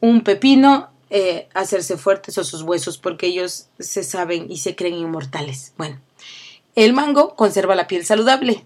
[0.01, 4.95] un pepino eh, hacerse fuertes o sus huesos, porque ellos se saben y se creen
[4.95, 5.73] inmortales.
[5.77, 5.99] Bueno,
[6.73, 8.65] el mango conserva la piel saludable.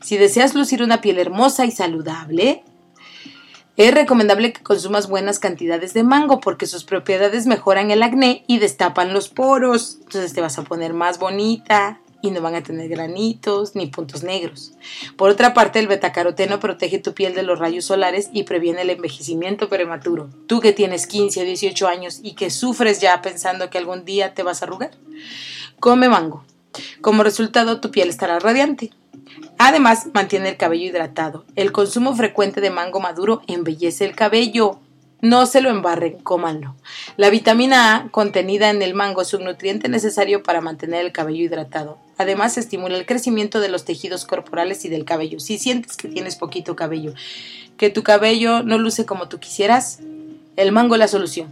[0.00, 2.62] Si deseas lucir una piel hermosa y saludable,
[3.76, 8.58] es recomendable que consumas buenas cantidades de mango porque sus propiedades mejoran el acné y
[8.58, 9.98] destapan los poros.
[10.02, 14.22] Entonces te vas a poner más bonita y no van a tener granitos ni puntos
[14.22, 14.72] negros.
[15.16, 18.90] Por otra parte, el betacaroteno protege tu piel de los rayos solares y previene el
[18.90, 20.28] envejecimiento prematuro.
[20.46, 24.34] Tú que tienes 15 o 18 años y que sufres ya pensando que algún día
[24.34, 24.92] te vas a arrugar,
[25.80, 26.44] come mango.
[27.00, 28.92] Como resultado, tu piel estará radiante.
[29.58, 31.44] Además, mantiene el cabello hidratado.
[31.56, 34.80] El consumo frecuente de mango maduro embellece el cabello.
[35.20, 36.74] No se lo embarren, cómanlo.
[37.16, 41.44] La vitamina A contenida en el mango es un nutriente necesario para mantener el cabello
[41.44, 41.98] hidratado.
[42.18, 45.38] Además, estimula el crecimiento de los tejidos corporales y del cabello.
[45.38, 47.14] Si sientes que tienes poquito cabello,
[47.76, 50.00] que tu cabello no luce como tú quisieras,
[50.56, 51.48] el mango es la solución.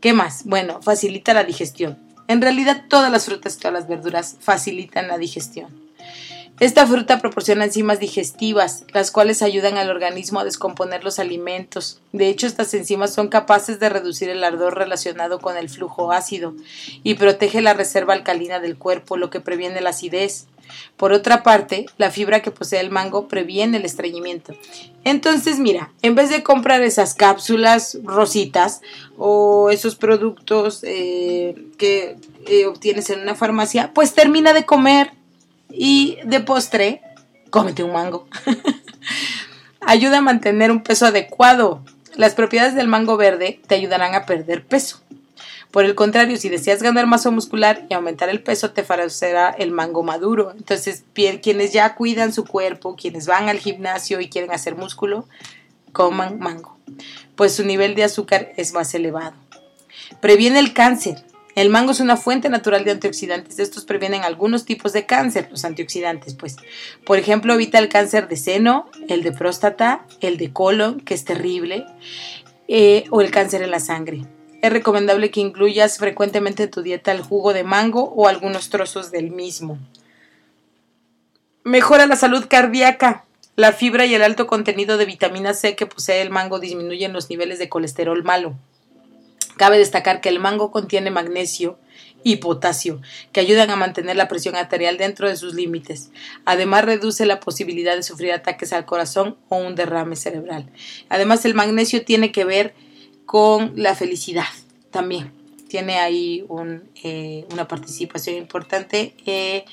[0.00, 0.44] ¿Qué más?
[0.44, 1.98] Bueno, facilita la digestión.
[2.28, 5.85] En realidad, todas las frutas y todas las verduras facilitan la digestión.
[6.58, 12.00] Esta fruta proporciona enzimas digestivas, las cuales ayudan al organismo a descomponer los alimentos.
[12.12, 16.54] De hecho, estas enzimas son capaces de reducir el ardor relacionado con el flujo ácido
[17.02, 20.46] y protege la reserva alcalina del cuerpo, lo que previene la acidez.
[20.96, 24.54] Por otra parte, la fibra que posee el mango previene el estreñimiento.
[25.04, 28.80] Entonces, mira, en vez de comprar esas cápsulas rositas
[29.18, 32.16] o esos productos eh, que
[32.46, 35.12] eh, obtienes en una farmacia, pues termina de comer
[35.76, 37.02] y de postre,
[37.50, 38.26] cómete un mango.
[39.80, 41.82] Ayuda a mantener un peso adecuado.
[42.16, 45.00] Las propiedades del mango verde te ayudarán a perder peso.
[45.70, 49.72] Por el contrario, si deseas ganar masa muscular y aumentar el peso, te favorecerá el
[49.72, 50.52] mango maduro.
[50.56, 55.28] Entonces, quienes ya cuidan su cuerpo, quienes van al gimnasio y quieren hacer músculo,
[55.92, 56.78] coman mango,
[57.34, 59.34] pues su nivel de azúcar es más elevado.
[60.20, 61.25] Previene el cáncer.
[61.56, 63.58] El mango es una fuente natural de antioxidantes.
[63.58, 66.56] Estos previenen algunos tipos de cáncer, los antioxidantes, pues.
[67.02, 71.24] Por ejemplo, evita el cáncer de seno, el de próstata, el de colon, que es
[71.24, 71.86] terrible,
[72.68, 74.26] eh, o el cáncer en la sangre.
[74.60, 79.10] Es recomendable que incluyas frecuentemente en tu dieta el jugo de mango o algunos trozos
[79.10, 79.78] del mismo.
[81.64, 83.24] Mejora la salud cardíaca.
[83.54, 87.30] La fibra y el alto contenido de vitamina C que posee el mango disminuyen los
[87.30, 88.56] niveles de colesterol malo.
[89.56, 91.78] Cabe destacar que el mango contiene magnesio
[92.22, 96.10] y potasio, que ayudan a mantener la presión arterial dentro de sus límites.
[96.44, 100.68] Además, reduce la posibilidad de sufrir ataques al corazón o un derrame cerebral.
[101.08, 102.74] Además, el magnesio tiene que ver
[103.26, 104.46] con la felicidad
[104.90, 105.32] también.
[105.68, 106.44] Tiene ahí
[107.04, 109.64] eh, una participación importante eh,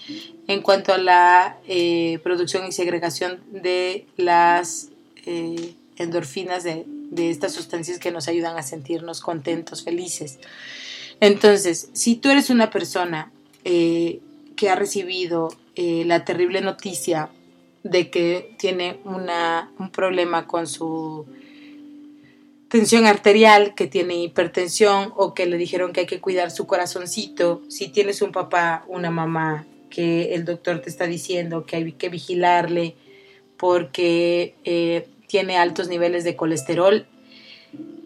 [0.48, 4.90] en cuanto a la eh, producción y segregación de las
[5.96, 10.40] endorfinas de, de estas sustancias que nos ayudan a sentirnos contentos, felices.
[11.20, 13.32] Entonces, si tú eres una persona
[13.64, 14.20] eh,
[14.56, 17.30] que ha recibido eh, la terrible noticia
[17.84, 21.26] de que tiene una, un problema con su
[22.70, 27.62] tensión arterial, que tiene hipertensión o que le dijeron que hay que cuidar su corazoncito,
[27.68, 32.10] si tienes un papá, una mamá que el doctor te está diciendo que hay que
[32.10, 32.96] vigilarle
[33.58, 37.08] porque eh, tiene altos niveles de colesterol.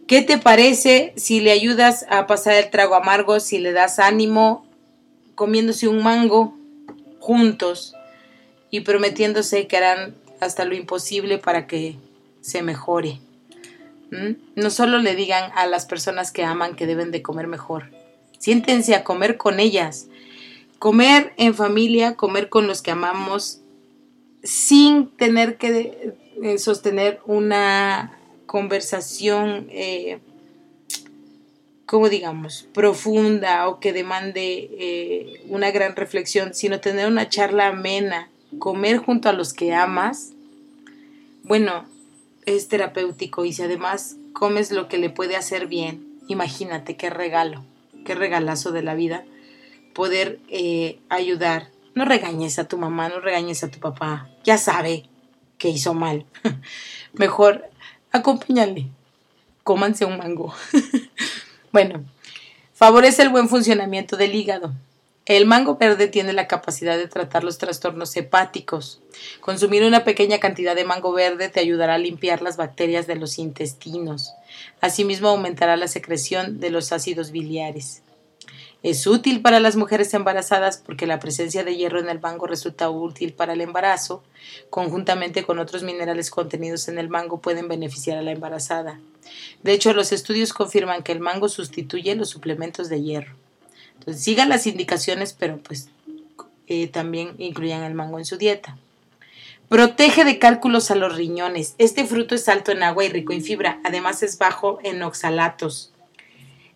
[0.07, 4.65] ¿Qué te parece si le ayudas a pasar el trago amargo, si le das ánimo
[5.35, 6.57] comiéndose un mango
[7.19, 7.95] juntos
[8.71, 11.97] y prometiéndose que harán hasta lo imposible para que
[12.39, 13.19] se mejore?
[14.11, 14.35] ¿Mm?
[14.55, 17.91] No solo le digan a las personas que aman que deben de comer mejor,
[18.39, 20.07] siéntense a comer con ellas.
[20.79, 23.59] Comer en familia, comer con los que amamos,
[24.47, 30.19] sin tener que eh, sostener una conversación, eh,
[31.85, 38.29] como digamos, profunda o que demande eh, una gran reflexión, sino tener una charla amena,
[38.57, 40.31] comer junto a los que amas,
[41.43, 41.85] bueno,
[42.45, 47.65] es terapéutico y si además comes lo que le puede hacer bien, imagínate qué regalo,
[48.05, 49.25] qué regalazo de la vida,
[49.93, 50.39] poder
[51.09, 51.67] ayudar.
[51.95, 55.03] No regañes a tu mamá, no regañes a tu papá, ya sabe,
[55.57, 56.25] que hizo mal.
[57.13, 57.69] Mejor
[58.13, 58.87] acompáñale.
[59.65, 60.55] Cómanse un mango.
[61.73, 62.05] bueno,
[62.73, 64.73] favorece el buen funcionamiento del hígado.
[65.25, 69.01] El mango verde tiene la capacidad de tratar los trastornos hepáticos.
[69.41, 73.39] Consumir una pequeña cantidad de mango verde te ayudará a limpiar las bacterias de los
[73.39, 74.31] intestinos.
[74.79, 78.01] Asimismo, aumentará la secreción de los ácidos biliares.
[78.89, 82.89] Es útil para las mujeres embarazadas porque la presencia de hierro en el mango resulta
[82.89, 84.23] útil para el embarazo.
[84.69, 89.01] Conjuntamente con otros minerales contenidos en el mango pueden beneficiar a la embarazada.
[89.61, 93.35] De hecho, los estudios confirman que el mango sustituye los suplementos de hierro.
[93.99, 95.89] Entonces, sigan las indicaciones, pero pues
[96.67, 98.77] eh, también incluyan el mango en su dieta.
[99.67, 101.75] Protege de cálculos a los riñones.
[101.77, 103.81] Este fruto es alto en agua y rico en fibra.
[103.83, 105.91] Además es bajo en oxalatos.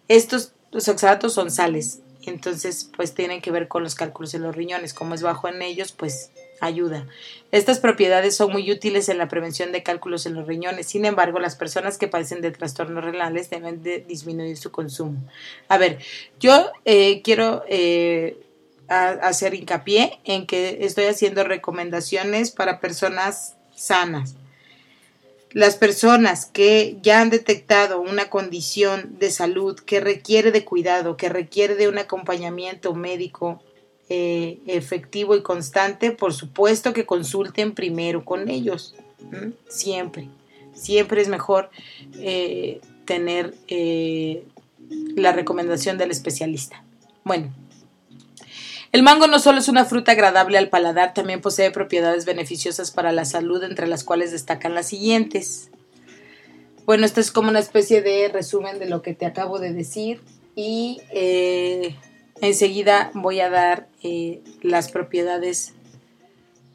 [0.09, 4.55] Estos los oxalatos son sales, entonces pues tienen que ver con los cálculos en los
[4.55, 4.93] riñones.
[4.93, 7.07] Como es bajo en ellos, pues ayuda.
[7.51, 10.87] Estas propiedades son muy útiles en la prevención de cálculos en los riñones.
[10.87, 15.19] Sin embargo, las personas que padecen de trastornos renales deben de disminuir su consumo.
[15.67, 15.99] A ver,
[16.39, 18.37] yo eh, quiero eh,
[18.87, 24.35] hacer hincapié en que estoy haciendo recomendaciones para personas sanas
[25.53, 31.29] las personas que ya han detectado una condición de salud que requiere de cuidado, que
[31.29, 33.61] requiere de un acompañamiento médico
[34.09, 38.95] eh, efectivo y constante, por supuesto que consulten primero con ellos.
[39.69, 40.27] Siempre,
[40.73, 41.69] siempre es mejor
[42.15, 44.43] eh, tener eh,
[45.15, 46.83] la recomendación del especialista.
[47.23, 47.53] Bueno,
[48.91, 53.13] El mango no solo es una fruta agradable al paladar, también posee propiedades beneficiosas para
[53.13, 55.69] la salud, entre las cuales destacan las siguientes.
[56.85, 60.19] Bueno, esto es como una especie de resumen de lo que te acabo de decir
[60.55, 61.95] y eh,
[62.41, 65.73] enseguida voy a dar eh, las propiedades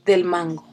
[0.07, 0.65] del mango.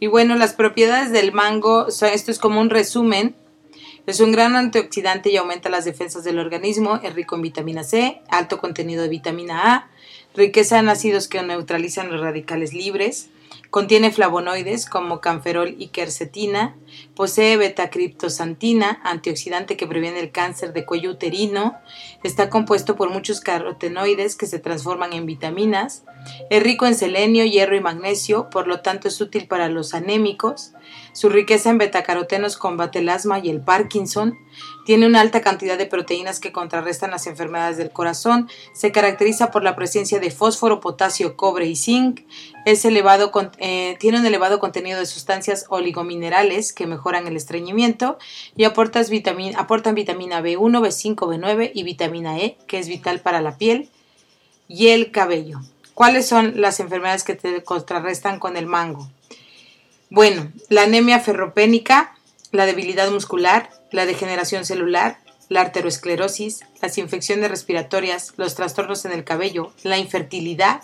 [0.00, 3.36] Y bueno, las propiedades del mango, esto es como un resumen.
[4.06, 7.00] Es un gran antioxidante y aumenta las defensas del organismo.
[7.02, 9.90] Es rico en vitamina C, alto contenido de vitamina A,
[10.34, 13.30] riqueza en ácidos que neutralizan los radicales libres,
[13.74, 16.76] Contiene flavonoides como canferol y quercetina,
[17.16, 21.74] posee betacriptosantina, antioxidante que previene el cáncer de cuello uterino,
[22.22, 26.04] está compuesto por muchos carotenoides que se transforman en vitaminas,
[26.50, 30.70] es rico en selenio, hierro y magnesio, por lo tanto es útil para los anémicos,
[31.14, 34.36] su riqueza en betacarotenos combate el asma y el Parkinson,
[34.84, 39.62] tiene una alta cantidad de proteínas que contrarrestan las enfermedades del corazón, se caracteriza por
[39.62, 42.20] la presencia de fósforo, potasio, cobre y zinc,
[42.66, 48.18] es elevado, eh, tiene un elevado contenido de sustancias oligominerales que mejoran el estreñimiento
[48.56, 53.40] y aportan vitamina, aportan vitamina B1, B5, B9 y vitamina E, que es vital para
[53.40, 53.88] la piel
[54.66, 55.60] y el cabello.
[55.94, 59.08] ¿Cuáles son las enfermedades que te contrarrestan con el mango?
[60.10, 62.14] Bueno, la anemia ferropénica,
[62.52, 69.24] la debilidad muscular, la degeneración celular, la arteriosclerosis, las infecciones respiratorias, los trastornos en el
[69.24, 70.82] cabello, la infertilidad,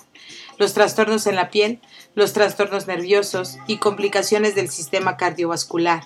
[0.58, 1.80] los trastornos en la piel,
[2.14, 6.04] los trastornos nerviosos y complicaciones del sistema cardiovascular.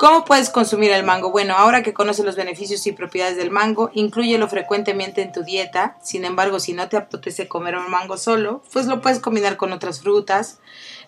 [0.00, 1.30] ¿Cómo puedes consumir el mango?
[1.30, 5.98] Bueno, ahora que conoces los beneficios y propiedades del mango, inclúyelo frecuentemente en tu dieta.
[6.02, 9.74] Sin embargo, si no te apetece comer un mango solo, pues lo puedes combinar con
[9.74, 10.58] otras frutas,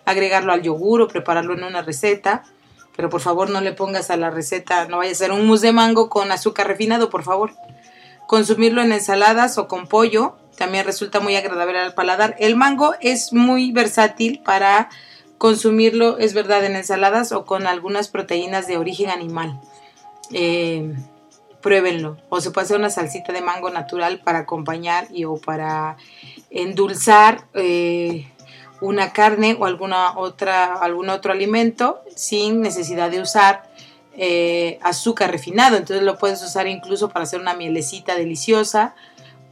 [0.04, 2.44] agregarlo al yogur o prepararlo en una receta.
[2.96, 5.62] Pero por favor no le pongas a la receta, no vaya a ser un mousse
[5.62, 7.52] de mango con azúcar refinado, por favor.
[8.26, 12.36] Consumirlo en ensaladas o con pollo también resulta muy agradable al paladar.
[12.38, 14.90] El mango es muy versátil para
[15.38, 19.60] consumirlo, es verdad, en ensaladas o con algunas proteínas de origen animal.
[20.32, 20.94] Eh,
[21.62, 22.18] pruébenlo.
[22.28, 25.96] O se puede hacer una salsita de mango natural para acompañar y o para
[26.50, 28.30] endulzar eh,
[28.82, 33.70] una carne o alguna otra, algún otro alimento sin necesidad de usar
[34.16, 35.76] eh, azúcar refinado.
[35.76, 38.94] Entonces lo puedes usar incluso para hacer una mielecita deliciosa,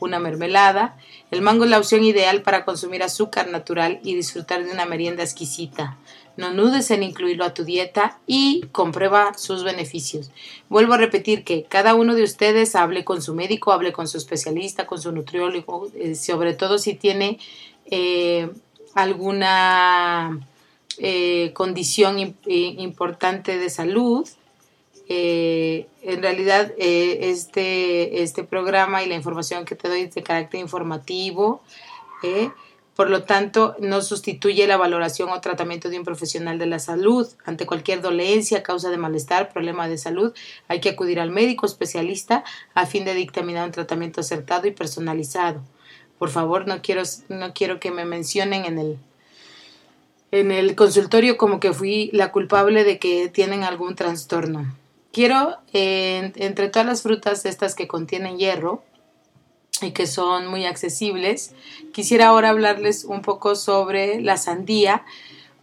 [0.00, 0.96] una mermelada.
[1.30, 5.22] El mango es la opción ideal para consumir azúcar natural y disfrutar de una merienda
[5.22, 5.96] exquisita.
[6.36, 10.32] No nudes en incluirlo a tu dieta y comprueba sus beneficios.
[10.68, 14.16] Vuelvo a repetir que cada uno de ustedes hable con su médico, hable con su
[14.16, 17.38] especialista, con su nutriólogo, eh, sobre todo si tiene
[17.90, 18.50] eh,
[18.94, 20.40] alguna
[20.98, 24.28] eh, condición importante de salud.
[25.08, 30.22] Eh, en realidad eh, este, este programa y la información que te doy es de
[30.22, 31.62] carácter informativo,
[32.94, 37.26] por lo tanto no sustituye la valoración o tratamiento de un profesional de la salud.
[37.46, 40.34] Ante cualquier dolencia, causa de malestar, problema de salud,
[40.68, 45.62] hay que acudir al médico especialista a fin de dictaminar un tratamiento acertado y personalizado.
[46.20, 48.98] Por favor, no quiero, no quiero que me mencionen en el,
[50.32, 54.76] en el consultorio como que fui la culpable de que tienen algún trastorno.
[55.12, 58.82] Quiero, entre todas las frutas estas que contienen hierro
[59.80, 61.54] y que son muy accesibles,
[61.94, 65.06] quisiera ahora hablarles un poco sobre la sandía,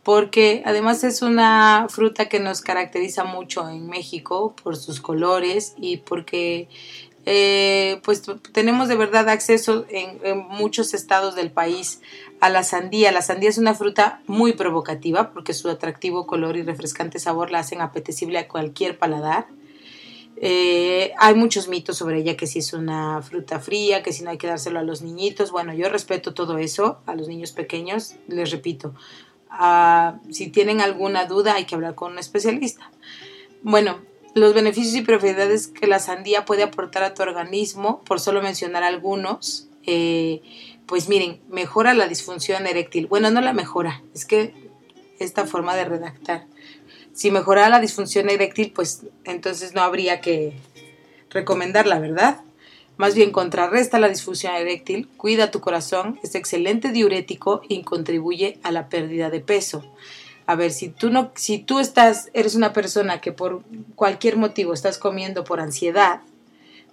[0.01, 5.97] porque además es una fruta que nos caracteriza mucho en México por sus colores y
[5.97, 6.67] porque
[7.29, 8.23] eh, pues
[8.53, 11.99] tenemos de verdad acceso en, muchos estados del país
[12.39, 13.11] a la sandía.
[13.11, 17.59] La sandía es una fruta muy provocativa porque su atractivo color y refrescante sabor la
[17.59, 19.47] hacen apetecible a cualquier paladar.
[20.37, 24.29] Eh, hay muchos mitos sobre ella, que si es una fruta fría, que si no
[24.29, 25.51] hay que dárselo a los niñitos.
[25.51, 28.93] Bueno, yo respeto todo eso, a los niños pequeños, les repito.
[29.49, 32.89] Ah, si tienen alguna duda, hay que hablar con un especialista.
[33.63, 33.99] Bueno,
[34.37, 38.83] los beneficios y propiedades que la sandía puede aportar a tu organismo, por solo mencionar
[38.83, 40.41] algunos, eh,
[40.85, 43.07] pues miren, mejora la disfunción eréctil.
[43.07, 44.53] Bueno, no la mejora, es que
[45.19, 46.45] esta forma de redactar.
[47.13, 50.53] Si mejora la disfunción eréctil, pues entonces no habría que
[51.29, 52.41] recomendarla, ¿verdad?
[52.97, 58.71] Más bien contrarresta la disfunción eréctil, cuida tu corazón, es excelente diurético y contribuye a
[58.71, 59.83] la pérdida de peso
[60.47, 63.63] a ver, si tú no, si tú estás, eres una persona que por
[63.95, 66.21] cualquier motivo estás comiendo por ansiedad,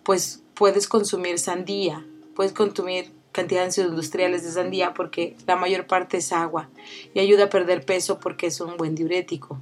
[0.03, 6.33] pues puedes consumir sandía, puedes consumir cantidades industriales de sandía porque la mayor parte es
[6.33, 6.69] agua
[7.15, 9.61] y ayuda a perder peso porque es un buen diurético.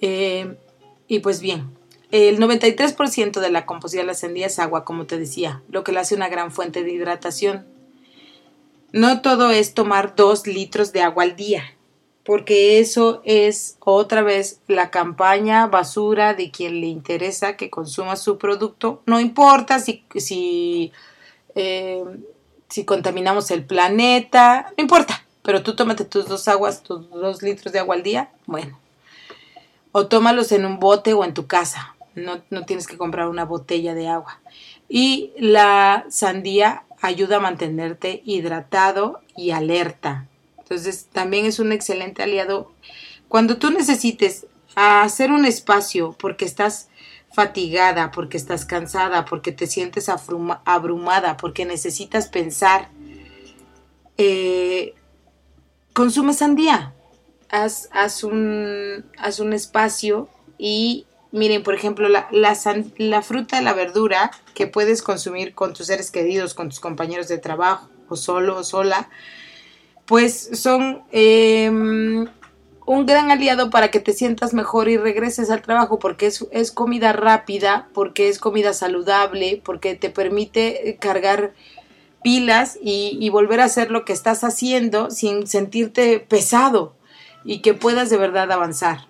[0.00, 0.56] Eh,
[1.08, 1.70] y pues bien,
[2.12, 5.90] El 93% de la composición de la sandía es agua, como te decía, lo que
[5.90, 7.66] le hace una gran fuente de hidratación.
[8.92, 11.73] No todo es tomar dos litros de agua al día,
[12.24, 18.38] porque eso es otra vez la campaña basura de quien le interesa que consuma su
[18.38, 19.02] producto.
[19.06, 20.90] No importa si, si,
[21.54, 22.02] eh,
[22.68, 27.72] si contaminamos el planeta, no importa, pero tú tómate tus dos aguas, tus dos litros
[27.72, 28.80] de agua al día, bueno.
[29.92, 33.44] O tómalos en un bote o en tu casa, no, no tienes que comprar una
[33.44, 34.40] botella de agua.
[34.88, 40.26] Y la sandía ayuda a mantenerte hidratado y alerta.
[40.64, 42.72] Entonces también es un excelente aliado.
[43.28, 46.88] Cuando tú necesites hacer un espacio porque estás
[47.32, 52.88] fatigada, porque estás cansada, porque te sientes abrumada, porque necesitas pensar,
[54.16, 54.94] eh,
[55.92, 56.94] consume sandía.
[57.50, 64.30] Haz, haz, un, haz un espacio y Miren, por ejemplo, la, la, fruta, la verdura
[64.54, 68.62] que puedes consumir con tus seres queridos, con tus compañeros de trabajo, o solo o
[68.62, 69.10] sola,
[70.06, 72.26] pues son em,
[72.86, 77.12] un gran aliado para que te sientas mejor y regreses al trabajo, porque es, comida
[77.12, 81.54] rápida, porque es comida saludable, porque te permite cargar
[82.22, 86.94] pilas y, y volver a hacer lo que estás haciendo sin sentirte pesado
[87.44, 89.06] y que puedas de verdad avanzar.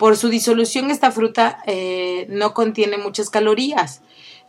[0.00, 4.00] Por su disolución esta fruta eh, no contiene muchas calorías.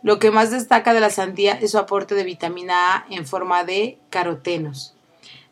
[0.02, 3.62] Lo que más destaca de la sandía es su aporte de vitamina A en forma
[3.62, 4.94] de carotenos.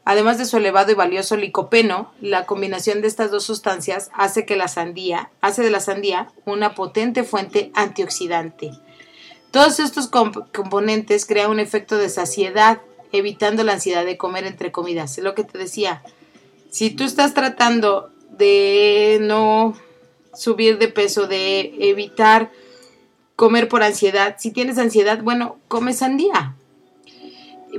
[0.04, 4.56] Además de su elevado y valioso licopeno, la combinación de estas dos sustancias hace que
[4.56, 8.72] la sandía, hace de la sandía una potente fuente antioxidante.
[9.50, 12.80] Todos estos componentes crean un efecto de saciedad,
[13.12, 15.18] evitando la ansiedad de comer entre comidas.
[15.18, 16.02] Es lo que te decía.
[16.70, 19.74] Si tú estás tratando de no
[20.34, 22.50] subir de peso, de evitar
[23.36, 24.36] comer por ansiedad.
[24.38, 26.56] Si tienes ansiedad, bueno, come sandía.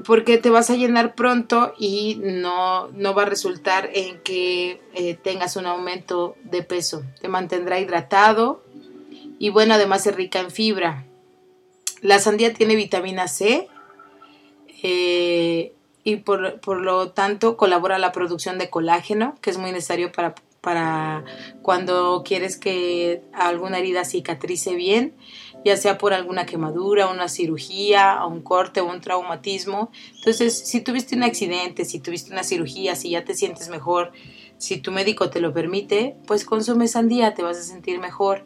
[0.05, 5.15] Porque te vas a llenar pronto y no, no va a resultar en que eh,
[5.15, 7.03] tengas un aumento de peso.
[7.19, 8.63] Te mantendrá hidratado
[9.37, 11.05] y bueno, además es rica en fibra.
[12.01, 13.67] La sandía tiene vitamina C
[14.81, 15.73] eh,
[16.03, 20.35] y por, por, lo tanto colabora la producción de colágeno, que es muy necesario para
[20.61, 21.23] para
[21.63, 25.13] cuando quieres que alguna herida cicatrice bien,
[25.63, 29.91] ya sea por alguna quemadura, una cirugía, un corte o un traumatismo.
[30.15, 34.11] Entonces, si tuviste un accidente, si tuviste una cirugía, si ya te sientes mejor,
[34.57, 38.45] si tu médico te lo permite, pues consume sandía, te vas a sentir mejor.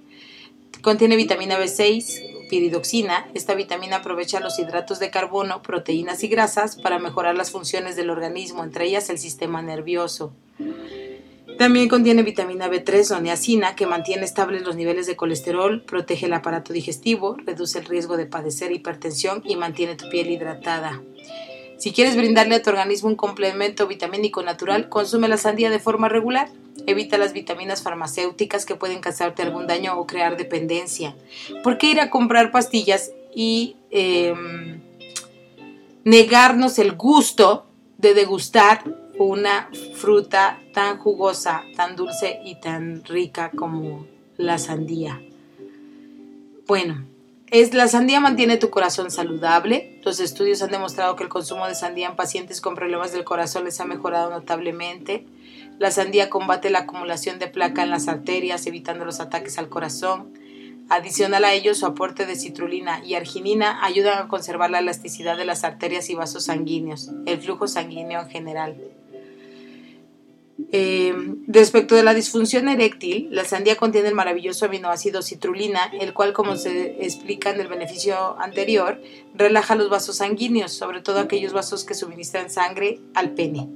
[0.82, 3.28] Contiene vitamina B6, piridoxina.
[3.34, 8.10] Esta vitamina aprovecha los hidratos de carbono, proteínas y grasas para mejorar las funciones del
[8.10, 10.34] organismo, entre ellas el sistema nervioso.
[11.58, 16.34] También contiene vitamina B3 o niacina que mantiene estables los niveles de colesterol, protege el
[16.34, 21.02] aparato digestivo, reduce el riesgo de padecer hipertensión y mantiene tu piel hidratada.
[21.78, 26.10] Si quieres brindarle a tu organismo un complemento vitamínico natural, consume la sandía de forma
[26.10, 26.50] regular.
[26.88, 31.16] Evita las vitaminas farmacéuticas que pueden causarte algún daño o crear dependencia.
[31.64, 34.82] ¿Por qué ir a comprar pastillas y em,
[36.04, 37.66] negarnos el gusto
[37.98, 38.84] de degustar
[39.18, 44.06] una fruta tan jugosa, tan dulce y tan rica como
[44.38, 45.22] la sandía.
[46.68, 47.06] Bueno,
[47.52, 50.02] es, la sandía mantiene tu corazón saludable.
[50.04, 53.66] Los estudios han demostrado que el consumo de sandía en pacientes con problemas del corazón
[53.66, 55.26] les ha mejorado notablemente.
[55.78, 60.34] La sandía combate la acumulación de placa en las arterias, evitando los ataques al corazón.
[60.90, 65.46] Adicional a ello, su aporte de citrulina y arginina ayudan a conservar la elasticidad de
[65.46, 68.78] las arterias y vasos sanguíneos, el flujo sanguíneo en general.
[70.72, 71.14] Eh,
[71.48, 76.56] respecto de la disfunción eréctil, la sandía contiene el maravilloso aminoácido citrulina, el cual, como
[76.56, 79.02] se explica en el beneficio anterior,
[79.34, 83.70] relaja los vasos sanguíneos, sobre todo aquellos vasos que suministran sangre al pene.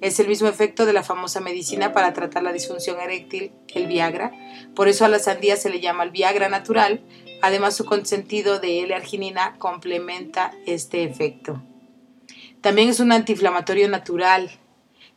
[0.00, 4.32] Es el mismo efecto de la famosa medicina para tratar la disfunción eréctil, el Viagra.
[4.74, 7.00] Por eso a la sandía se le llama el Viagra natural.
[7.42, 11.62] Además, su contenido de L-arginina complementa este efecto.
[12.60, 14.50] También es un antiinflamatorio natural,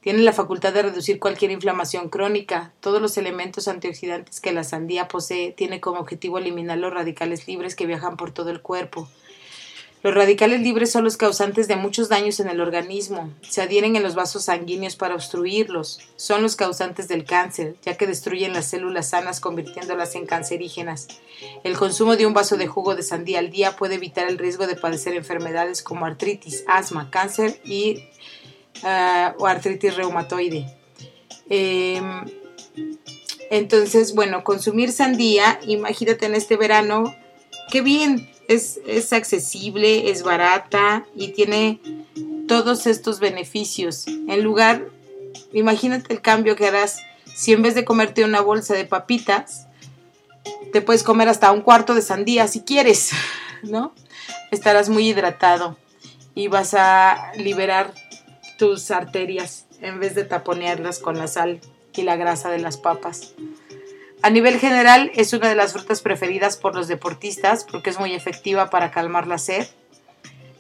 [0.08, 2.72] tiene la facultad de reducir cualquier inflamación crónica.
[2.80, 7.76] Todos los elementos antioxidantes que la sandía posee tiene como objetivo eliminar los radicales libres
[7.76, 9.10] que viajan por todo el cuerpo.
[10.04, 13.34] Los radicales libres son los causantes de muchos daños en el organismo.
[13.42, 16.00] Se adhieren en los vasos sanguíneos para obstruirlos.
[16.16, 21.08] Son los causantes del cáncer, ya que destruyen las células sanas convirtiéndolas en cancerígenas.
[21.66, 24.68] El consumo de un vaso de jugo de sandía al día puede evitar el riesgo
[24.68, 28.06] de padecer enfermedades como artritis, asma, cáncer y
[29.38, 30.66] o artritis reumatoide.
[31.50, 32.26] Em,
[33.50, 37.16] Entonces, bueno, consumir sandía, imagínate en este verano,
[37.72, 41.80] qué bien, es, es accesible, es barata y tiene
[42.48, 44.06] todos estos beneficios.
[44.08, 44.90] En lugar,
[45.54, 47.00] imagínate el cambio que harás
[47.36, 49.68] si en vez de comerte una bolsa de papitas,
[50.74, 53.12] te puedes comer hasta un cuarto de sandía si quieres,
[53.64, 53.94] ¿no?
[54.52, 55.78] Estarás muy hidratado
[56.36, 57.94] y vas a liberar
[58.58, 61.62] tus arterias en vez de taponearlas con la sal
[61.96, 63.34] y la grasa de las papas.
[64.22, 68.14] A nivel general es una de las frutas preferidas por los deportistas porque es muy
[68.14, 69.68] efectiva para calmar la sed.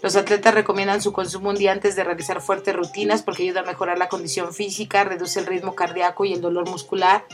[0.04, 3.66] Los atletas recomiendan su consumo un día antes de realizar fuertes rutinas porque ayuda a
[3.66, 7.26] mejorar la condición física, reduce el ritmo cardíaco y el dolor muscular.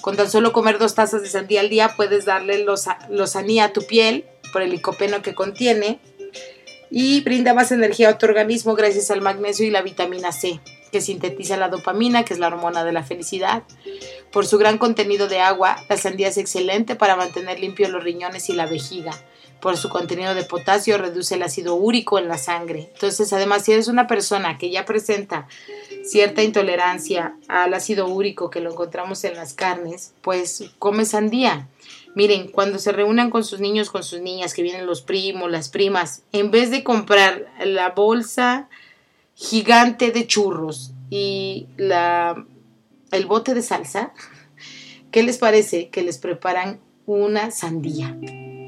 [0.00, 2.64] Con tan solo comer dos tazas de sandía al día puedes darle
[3.10, 6.00] lozanía a tu piel por el licopeno que contiene
[6.90, 10.60] y brinda más energía a tu organismo gracias al magnesio y la vitamina C
[10.90, 13.62] que sintetiza la dopamina, que es la hormona de la felicidad.
[14.32, 18.48] Por su gran contenido de agua, la sandía es excelente para mantener limpios los riñones
[18.48, 19.12] y la vejiga.
[19.60, 22.90] Por su contenido de potasio, reduce el ácido úrico en la sangre.
[22.94, 25.48] Entonces, además, si eres una persona que ya presenta
[26.02, 31.68] cierta intolerancia al ácido úrico que lo encontramos en las carnes, pues come sandía.
[32.14, 35.68] Miren, cuando se reúnan con sus niños, con sus niñas, que vienen los primos, las
[35.68, 38.68] primas, en vez de comprar la bolsa
[39.34, 42.44] gigante de churros y la,
[43.12, 44.12] el bote de salsa,
[45.12, 48.16] ¿qué les parece que les preparan una sandía?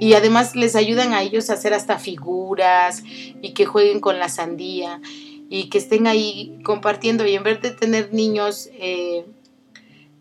[0.01, 4.29] Y además les ayudan a ellos a hacer hasta figuras y que jueguen con la
[4.29, 5.01] sandía
[5.49, 9.27] y que estén ahí compartiendo y en vez de tener niños eh,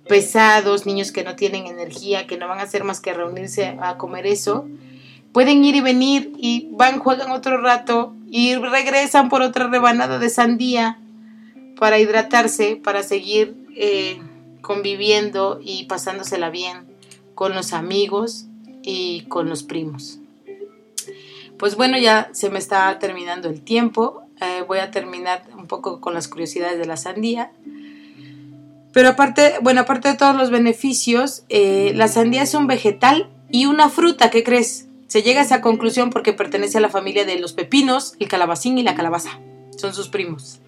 [0.08, 3.98] pesados, niños que no tienen energía, que no van a hacer más que reunirse a
[3.98, 4.68] comer eso,
[5.32, 10.30] pueden ir y venir y van, juegan otro rato y regresan por otra rebanada de
[10.30, 11.00] sandía
[11.78, 14.20] para hidratarse, para seguir eh,
[14.62, 16.86] conviviendo y pasándosela bien
[17.36, 18.46] con los amigos
[18.84, 20.20] y con los primos.
[21.58, 24.24] Pues bueno, ya se me está terminando el tiempo.
[24.42, 27.52] Eh, voy a terminar un poco con las curiosidades de la sandía.
[28.94, 33.66] Pero aparte, bueno, aparte de todos los beneficios, eh, la sandía es un vegetal y
[33.66, 34.88] una fruta, ¿qué crees?
[35.08, 38.78] Se llega a esa conclusión porque pertenece a la familia de los pepinos, el calabacín
[38.78, 39.40] y la calabaza.
[39.78, 40.60] Son sus primos.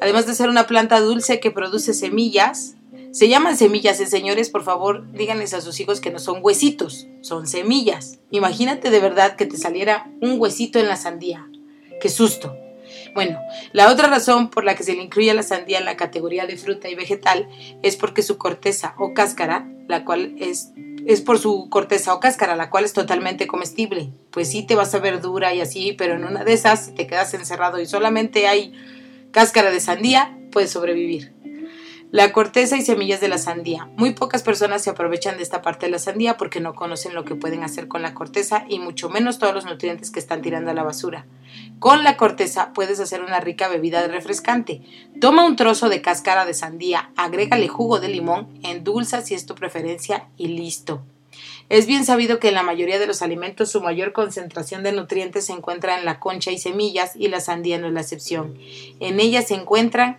[0.00, 2.74] Además de ser una planta dulce que produce semillas,
[3.12, 7.06] se llaman semillas, ¿eh, señores, por favor, díganles a sus hijos que no son huesitos,
[7.22, 8.18] son semillas.
[8.30, 11.48] Imagínate de verdad que te saliera un huesito en la sandía.
[12.00, 12.54] ¡Qué susto!
[13.16, 13.40] Bueno,
[13.72, 16.46] la otra razón por la que se le incluye a la sandía en la categoría
[16.46, 17.48] de fruta y vegetal
[17.82, 20.68] es porque su corteza o cáscara, la cual es
[21.06, 24.10] es por su corteza o cáscara, la cual es totalmente comestible.
[24.32, 26.92] Pues sí te vas a ver dura y así, pero en una de esas, si
[26.92, 28.74] te quedas encerrado y solamente hay
[29.30, 31.32] cáscara de sandía, puedes sobrevivir.
[32.16, 33.90] La corteza y semillas de la sandía.
[33.96, 37.26] Muy pocas personas se aprovechan de esta parte de la sandía porque no conocen lo
[37.26, 40.70] que pueden hacer con la corteza y mucho menos todos los nutrientes que están tirando
[40.70, 41.26] a la basura.
[41.78, 44.80] Con la corteza puedes hacer una rica bebida refrescante.
[45.20, 49.54] Toma un trozo de cáscara de sandía, agrégale jugo de limón, endulza si es tu
[49.54, 51.02] preferencia y listo.
[51.68, 55.44] Es bien sabido que en la mayoría de los alimentos su mayor concentración de nutrientes
[55.44, 58.56] se encuentra en la concha y semillas y la sandía no es la excepción.
[59.00, 60.16] En ella se encuentran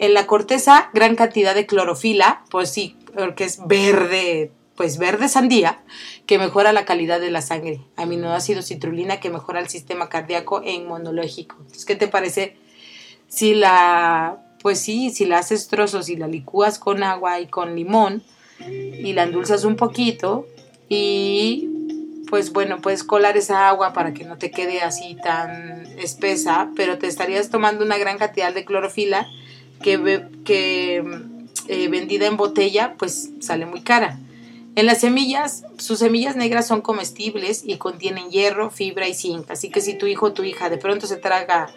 [0.00, 5.82] en la corteza, gran cantidad de clorofila, pues sí, porque es verde, pues verde sandía,
[6.24, 7.82] que mejora la calidad de la sangre.
[7.96, 11.56] Aminoácido citrulina que mejora el sistema cardíaco e inmunológico.
[11.86, 12.56] ¿qué te parece
[13.28, 17.76] si la, pues sí, si la haces trozos y la licúas con agua y con
[17.76, 18.22] limón
[18.58, 20.46] y la endulzas un poquito
[20.88, 21.68] y
[22.30, 26.96] pues bueno, puedes colar esa agua para que no te quede así tan espesa, pero
[26.96, 29.28] te estarías tomando una gran cantidad de clorofila
[29.82, 30.20] que,
[31.68, 34.18] eh, vendida en botella pues sale muy cara.
[34.76, 39.50] En las semillas, sus semillas negras son comestibles y contienen hierro, fibra y zinc.
[39.50, 41.68] Así que si tu hijo o tu hija de pronto se traga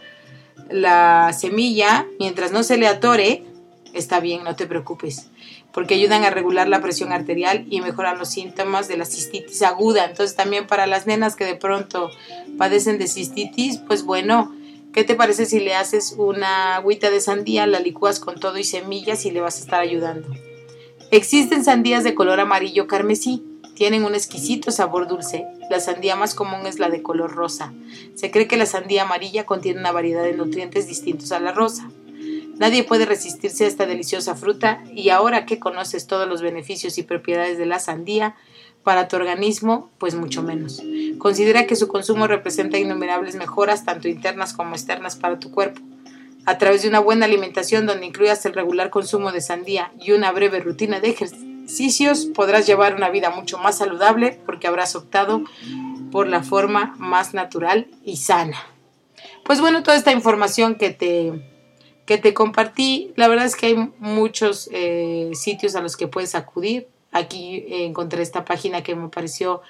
[0.70, 3.44] la semilla, mientras no se le atore,
[3.94, 5.30] está bien, no te preocupes,
[5.72, 10.06] porque ayudan a regular la presión arterial y mejoran los síntomas de la cistitis aguda.
[10.06, 12.12] Entonces también para las nenas que de pronto
[12.58, 14.54] padecen de cistitis, pues bueno,
[14.94, 18.64] ¿Qué te parece si le haces una agüita de sandía, la licúas con todo y
[18.64, 20.28] semillas y le vas a estar ayudando?
[21.10, 23.44] Existen sandías de color amarillo carmesí.
[23.74, 25.48] Tienen un exquisito sabor dulce.
[25.72, 27.74] La sandía más común es la de color rosa.
[28.14, 31.90] Se cree que la sandía amarilla contiene una variedad de nutrientes distintos a la rosa.
[32.60, 37.04] Nadie puede resistirse a esta deliciosa fruta y ahora que conoces todos los beneficios y
[37.04, 38.36] propiedades de la sandía,
[38.84, 40.82] para tu organismo, pues mucho menos.
[41.18, 45.82] Considera que su consumo representa innumerables mejoras, tanto internas como externas, para tu cuerpo.
[46.46, 50.32] A través de una buena alimentación donde incluyas el regular consumo de sandía y una
[50.32, 55.44] breve rutina de, ejercicios podrás llevar una vida mucho más saludable porque habrás optado
[56.12, 58.58] por la forma más natural y sana.
[59.46, 61.50] Pues bueno, toda esta información que te,
[62.06, 66.36] que te compartí, la verdad es que hay muchos eh, sitios a los que puedes
[66.36, 66.88] acudir.
[67.14, 69.62] Aquí encontré esta página que me pareció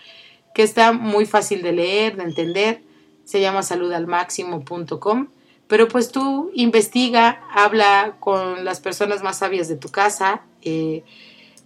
[0.56, 2.82] que está muy fácil de leer, de entender.
[3.26, 5.28] Se llama saludalmáximo.com.
[5.68, 11.04] Pero pues tú investiga, habla con las personas más sabias de tu casa, eh,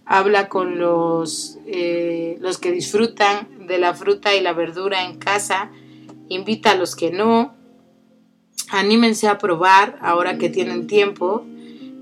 [0.06, 5.70] habla con los, eh, los que disfrutan de la fruta y la verdura en casa,
[6.28, 7.54] invita a los que no,
[8.70, 11.44] anímense a probar ahora que tienen tiempo,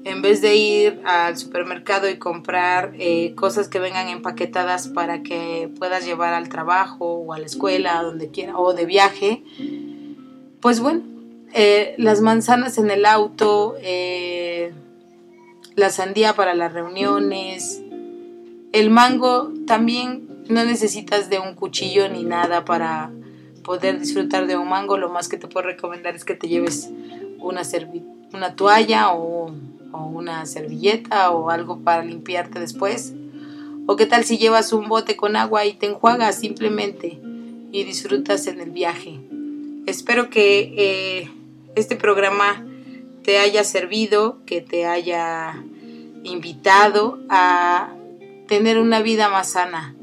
[0.06, 5.68] en vez de ir al supermercado y comprar eh, cosas que vengan empaquetadas para que
[5.78, 9.42] puedas llevar al trabajo o a la escuela, donde quiera, o de viaje,
[10.60, 11.02] pues bueno,
[11.52, 13.74] eh, las manzanas en el auto,
[15.74, 17.82] la sandía para las reuniones,
[18.72, 23.10] el mango también no necesitas de un cuchillo ni nada para
[23.64, 24.96] poder disfrutar de un mango.
[24.96, 26.90] Lo más que te puedo recomendar es que te lleves
[27.38, 27.62] una,
[28.32, 29.52] una toalla o,
[30.04, 33.14] una servilleta o algo para limpiarte después.
[33.86, 37.20] O qué tal si llevas un bote con agua y te enjuagas simplemente
[37.72, 39.20] y disfrutas en el viaje.
[39.86, 41.30] Espero que eh,
[41.76, 42.66] este programa
[43.22, 45.62] te haya servido, que te haya
[46.24, 47.92] invitado a
[48.48, 49.94] tener una vida más sana.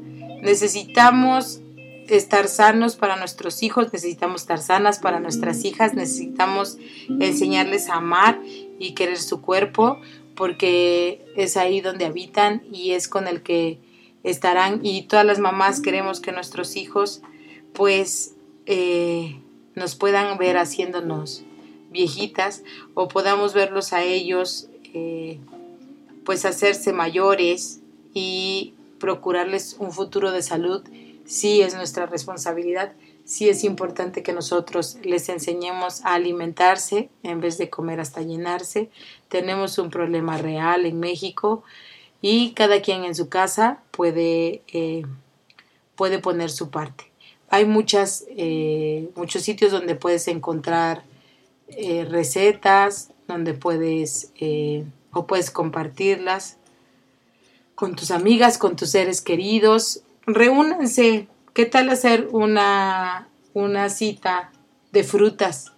[0.42, 1.60] Necesitamos
[2.08, 6.78] estar sanos para nuestros hijos, necesitamos estar sanas para nuestras hijas, necesitamos
[7.20, 8.40] enseñarles a amar
[8.78, 10.00] y querer su cuerpo,
[10.34, 13.78] porque es ahí donde habitan y es con el que
[14.22, 14.80] estarán.
[14.84, 17.22] Y todas las mamás queremos que nuestros hijos
[17.72, 18.34] pues
[18.66, 19.40] eh,
[19.74, 21.44] nos puedan ver haciéndonos
[21.90, 22.62] viejitas
[22.94, 25.38] o podamos verlos a ellos eh,
[26.24, 27.80] pues hacerse mayores
[28.12, 30.82] y procurarles un futuro de salud
[31.26, 32.92] sí es nuestra responsabilidad,
[33.24, 38.90] sí es importante que nosotros les enseñemos a alimentarse en vez de comer hasta llenarse.
[39.28, 41.64] Tenemos un problema real en México
[42.20, 45.02] y cada quien en su casa puede, eh,
[45.94, 47.10] puede poner su parte.
[47.48, 51.04] Hay eh, muchos sitios donde puedes encontrar
[51.68, 54.32] eh, recetas, donde puedes
[55.12, 56.58] o puedes compartirlas
[57.74, 60.03] con tus amigas, con tus seres queridos.
[60.26, 61.28] Reúnanse.
[61.52, 64.50] ¿Qué tal hacer una, una cita
[64.90, 65.72] de frutas?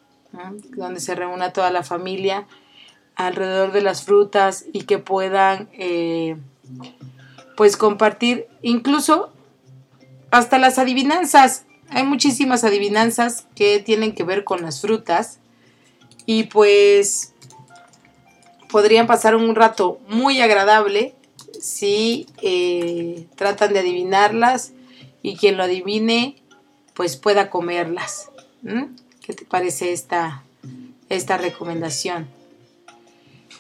[0.77, 2.47] Donde se reúna toda la familia
[3.15, 6.37] alrededor de las frutas y que puedan eh,
[7.57, 9.33] pues compartir incluso
[10.31, 11.65] hasta las adivinanzas.
[11.89, 15.41] Hay muchísimas adivinanzas que tienen que ver con las frutas
[16.27, 17.35] y pues
[18.69, 21.15] podrían pasar un rato muy agradable
[21.61, 24.73] si eh, tratan de adivinarlas
[25.23, 26.37] y quien lo adivine
[26.95, 28.31] pues pueda comerlas.
[29.21, 30.43] ¿Qué te parece esta,
[31.09, 32.29] esta recomendación?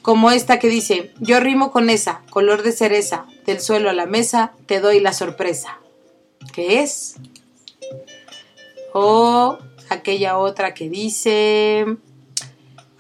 [0.00, 4.06] Como esta que dice, yo rimo con esa, color de cereza, del suelo a la
[4.06, 5.78] mesa, te doy la sorpresa.
[6.52, 7.16] ¿Qué es?
[8.94, 9.58] O
[9.90, 11.84] aquella otra que dice,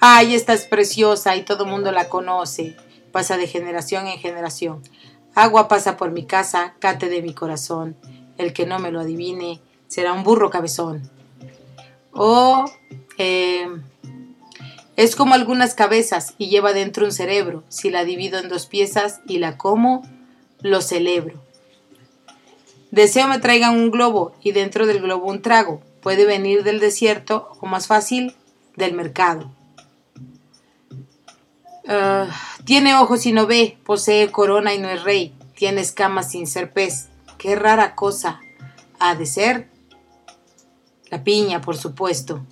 [0.00, 2.76] ay, esta es preciosa y todo el mundo la conoce
[3.16, 4.82] pasa de generación en generación.
[5.34, 7.96] Agua pasa por mi casa, cate de mi corazón.
[8.36, 11.10] El que no me lo adivine será un burro cabezón.
[12.12, 12.66] O
[13.16, 13.68] eh,
[14.96, 17.64] es como algunas cabezas y lleva dentro un cerebro.
[17.70, 20.02] Si la divido en dos piezas y la como,
[20.60, 21.42] lo celebro.
[22.90, 25.80] Deseo me traigan un globo y dentro del globo un trago.
[26.02, 28.36] Puede venir del desierto o más fácil,
[28.76, 29.55] del mercado.
[31.88, 32.28] Ah,
[32.64, 36.72] tiene ojos y no ve, posee corona y no es rey, tiene escamas sin ser
[36.72, 37.08] pez.
[37.38, 38.40] Qué rara cosa
[38.98, 39.68] ha de ser.
[41.10, 42.44] La piña, por supuesto.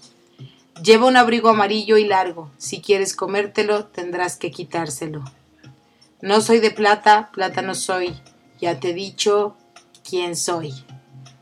[0.82, 2.51] Lleva un abrigo amarillo y largo.
[2.59, 5.24] Si quieres comértelo, tendrás que quitárselo.
[6.20, 8.14] No soy de plata, plata no soy.
[8.61, 9.57] Ya te he dicho
[10.09, 10.72] quién soy.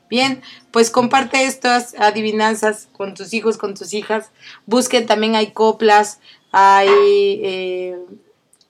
[0.09, 4.31] Bien, pues comparte estas adivinanzas con tus hijos, con tus hijas.
[4.67, 6.21] Busquen, también hay coplas,
[6.53, 6.89] hay,
[7.43, 7.99] eh,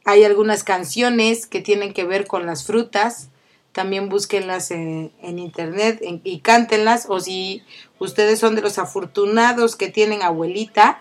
[0.04, 3.28] hay algunas canciones que tienen que ver con las frutas.
[3.72, 7.06] También búsquenlas en, internet y cántenlas.
[7.08, 7.64] O si
[7.98, 11.00] ustedes son de los afortunados que tienen abuelita,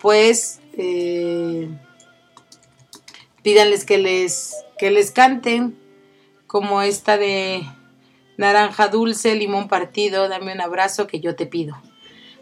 [0.00, 1.68] pues eh,
[3.42, 5.76] pídanles que les, que les canten,
[6.46, 7.62] como esta de
[8.38, 11.76] naranja dulce, limón partido, dame un abrazo que yo te pido.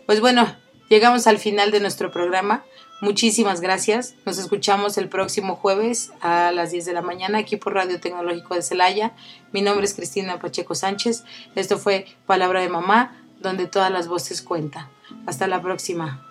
[0.05, 0.55] Pues bueno,
[0.89, 2.65] llegamos al final de nuestro programa.
[3.03, 4.15] Muchísimas gracias.
[4.25, 8.55] Nos escuchamos el próximo jueves a las 10 de la mañana aquí por Radio Tecnológico
[8.55, 9.13] de Celaya.
[9.53, 11.25] Mi nombre es Cristina Pacheco Sánchez.
[11.55, 14.89] Esto fue Palabra de Mamá, donde todas las voces cuentan.
[15.27, 16.23] Hasta la próxima.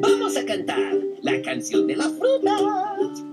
[0.00, 3.31] Vamos a cantar la canción de la fruta.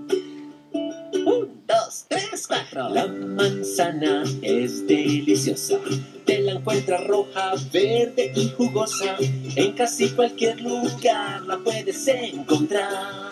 [1.30, 2.88] Un, dos, tres, cuatro.
[2.88, 5.78] La manzana es deliciosa.
[6.24, 9.16] Te la encuentras roja, verde y jugosa.
[9.54, 13.30] En casi cualquier lugar la puedes encontrar.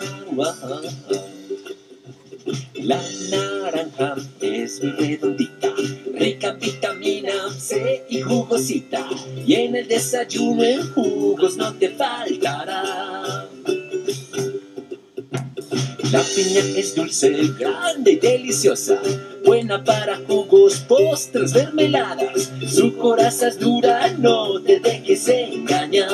[2.75, 5.73] La naranja es redondita,
[6.13, 9.09] rica en vitamina C y jugosita.
[9.45, 13.48] Y en el desayuno en jugos no te faltará.
[16.11, 18.99] La piña es dulce, grande y deliciosa,
[19.45, 22.51] buena para jugos, postres, mermeladas.
[22.67, 26.09] Su coraza es dura, no te dejes engañar.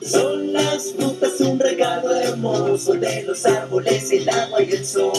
[0.00, 5.12] Son las frutas un regalo hermoso de los árboles, el agua y el sol.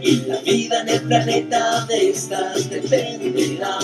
[0.00, 3.78] Y la vida en el planeta de estas dependerá.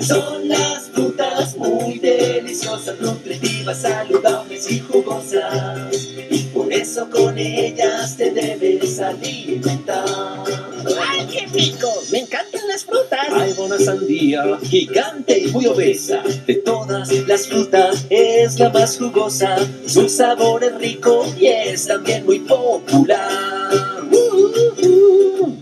[0.00, 3.37] Son las frutas muy deliciosas, nutritivas,
[3.74, 5.92] saludables y jugosas.
[6.30, 10.04] Y por eso con ellas te debes alimentar.
[11.00, 11.88] ¡Ay, qué rico!
[12.12, 13.28] Me encantan las frutas.
[13.30, 16.22] Hay buena sandía, gigante y muy obesa.
[16.46, 19.56] De todas las frutas es la más jugosa.
[19.86, 23.70] Su sabor es rico y es también muy popular.
[24.10, 25.56] Uh, uh, uh.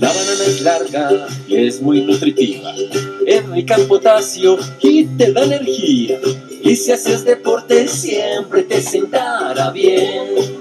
[0.00, 2.72] La banana es larga y es muy nutritiva.
[3.26, 6.18] Es rica en potasio y te da energía.
[6.62, 10.60] Y si haces deporte siempre te sentará bien.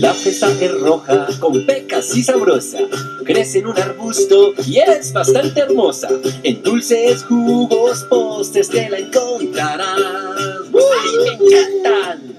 [0.00, 2.78] La fresa es roja, con pecas y sabrosa.
[3.24, 6.08] Crece en un arbusto y es bastante hermosa.
[6.42, 9.88] En dulces, jugos, postres te la encontrarás.
[10.74, 12.35] ¡Ay, me encantan!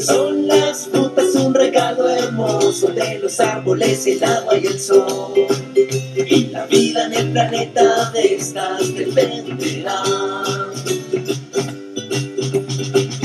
[0.00, 5.34] Son las frutas un regalo hermoso de los árboles, el agua y el sol.
[5.74, 10.02] Y la vida en el planeta de estas dependerá.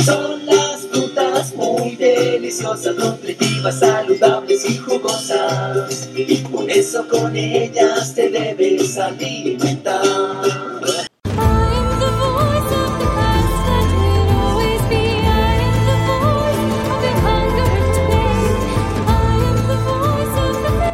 [0.03, 6.09] Son las frutas muy deliciosas, nutritivas, saludables y jugosas.
[6.15, 10.64] Y por eso con ellas te debes alimentar.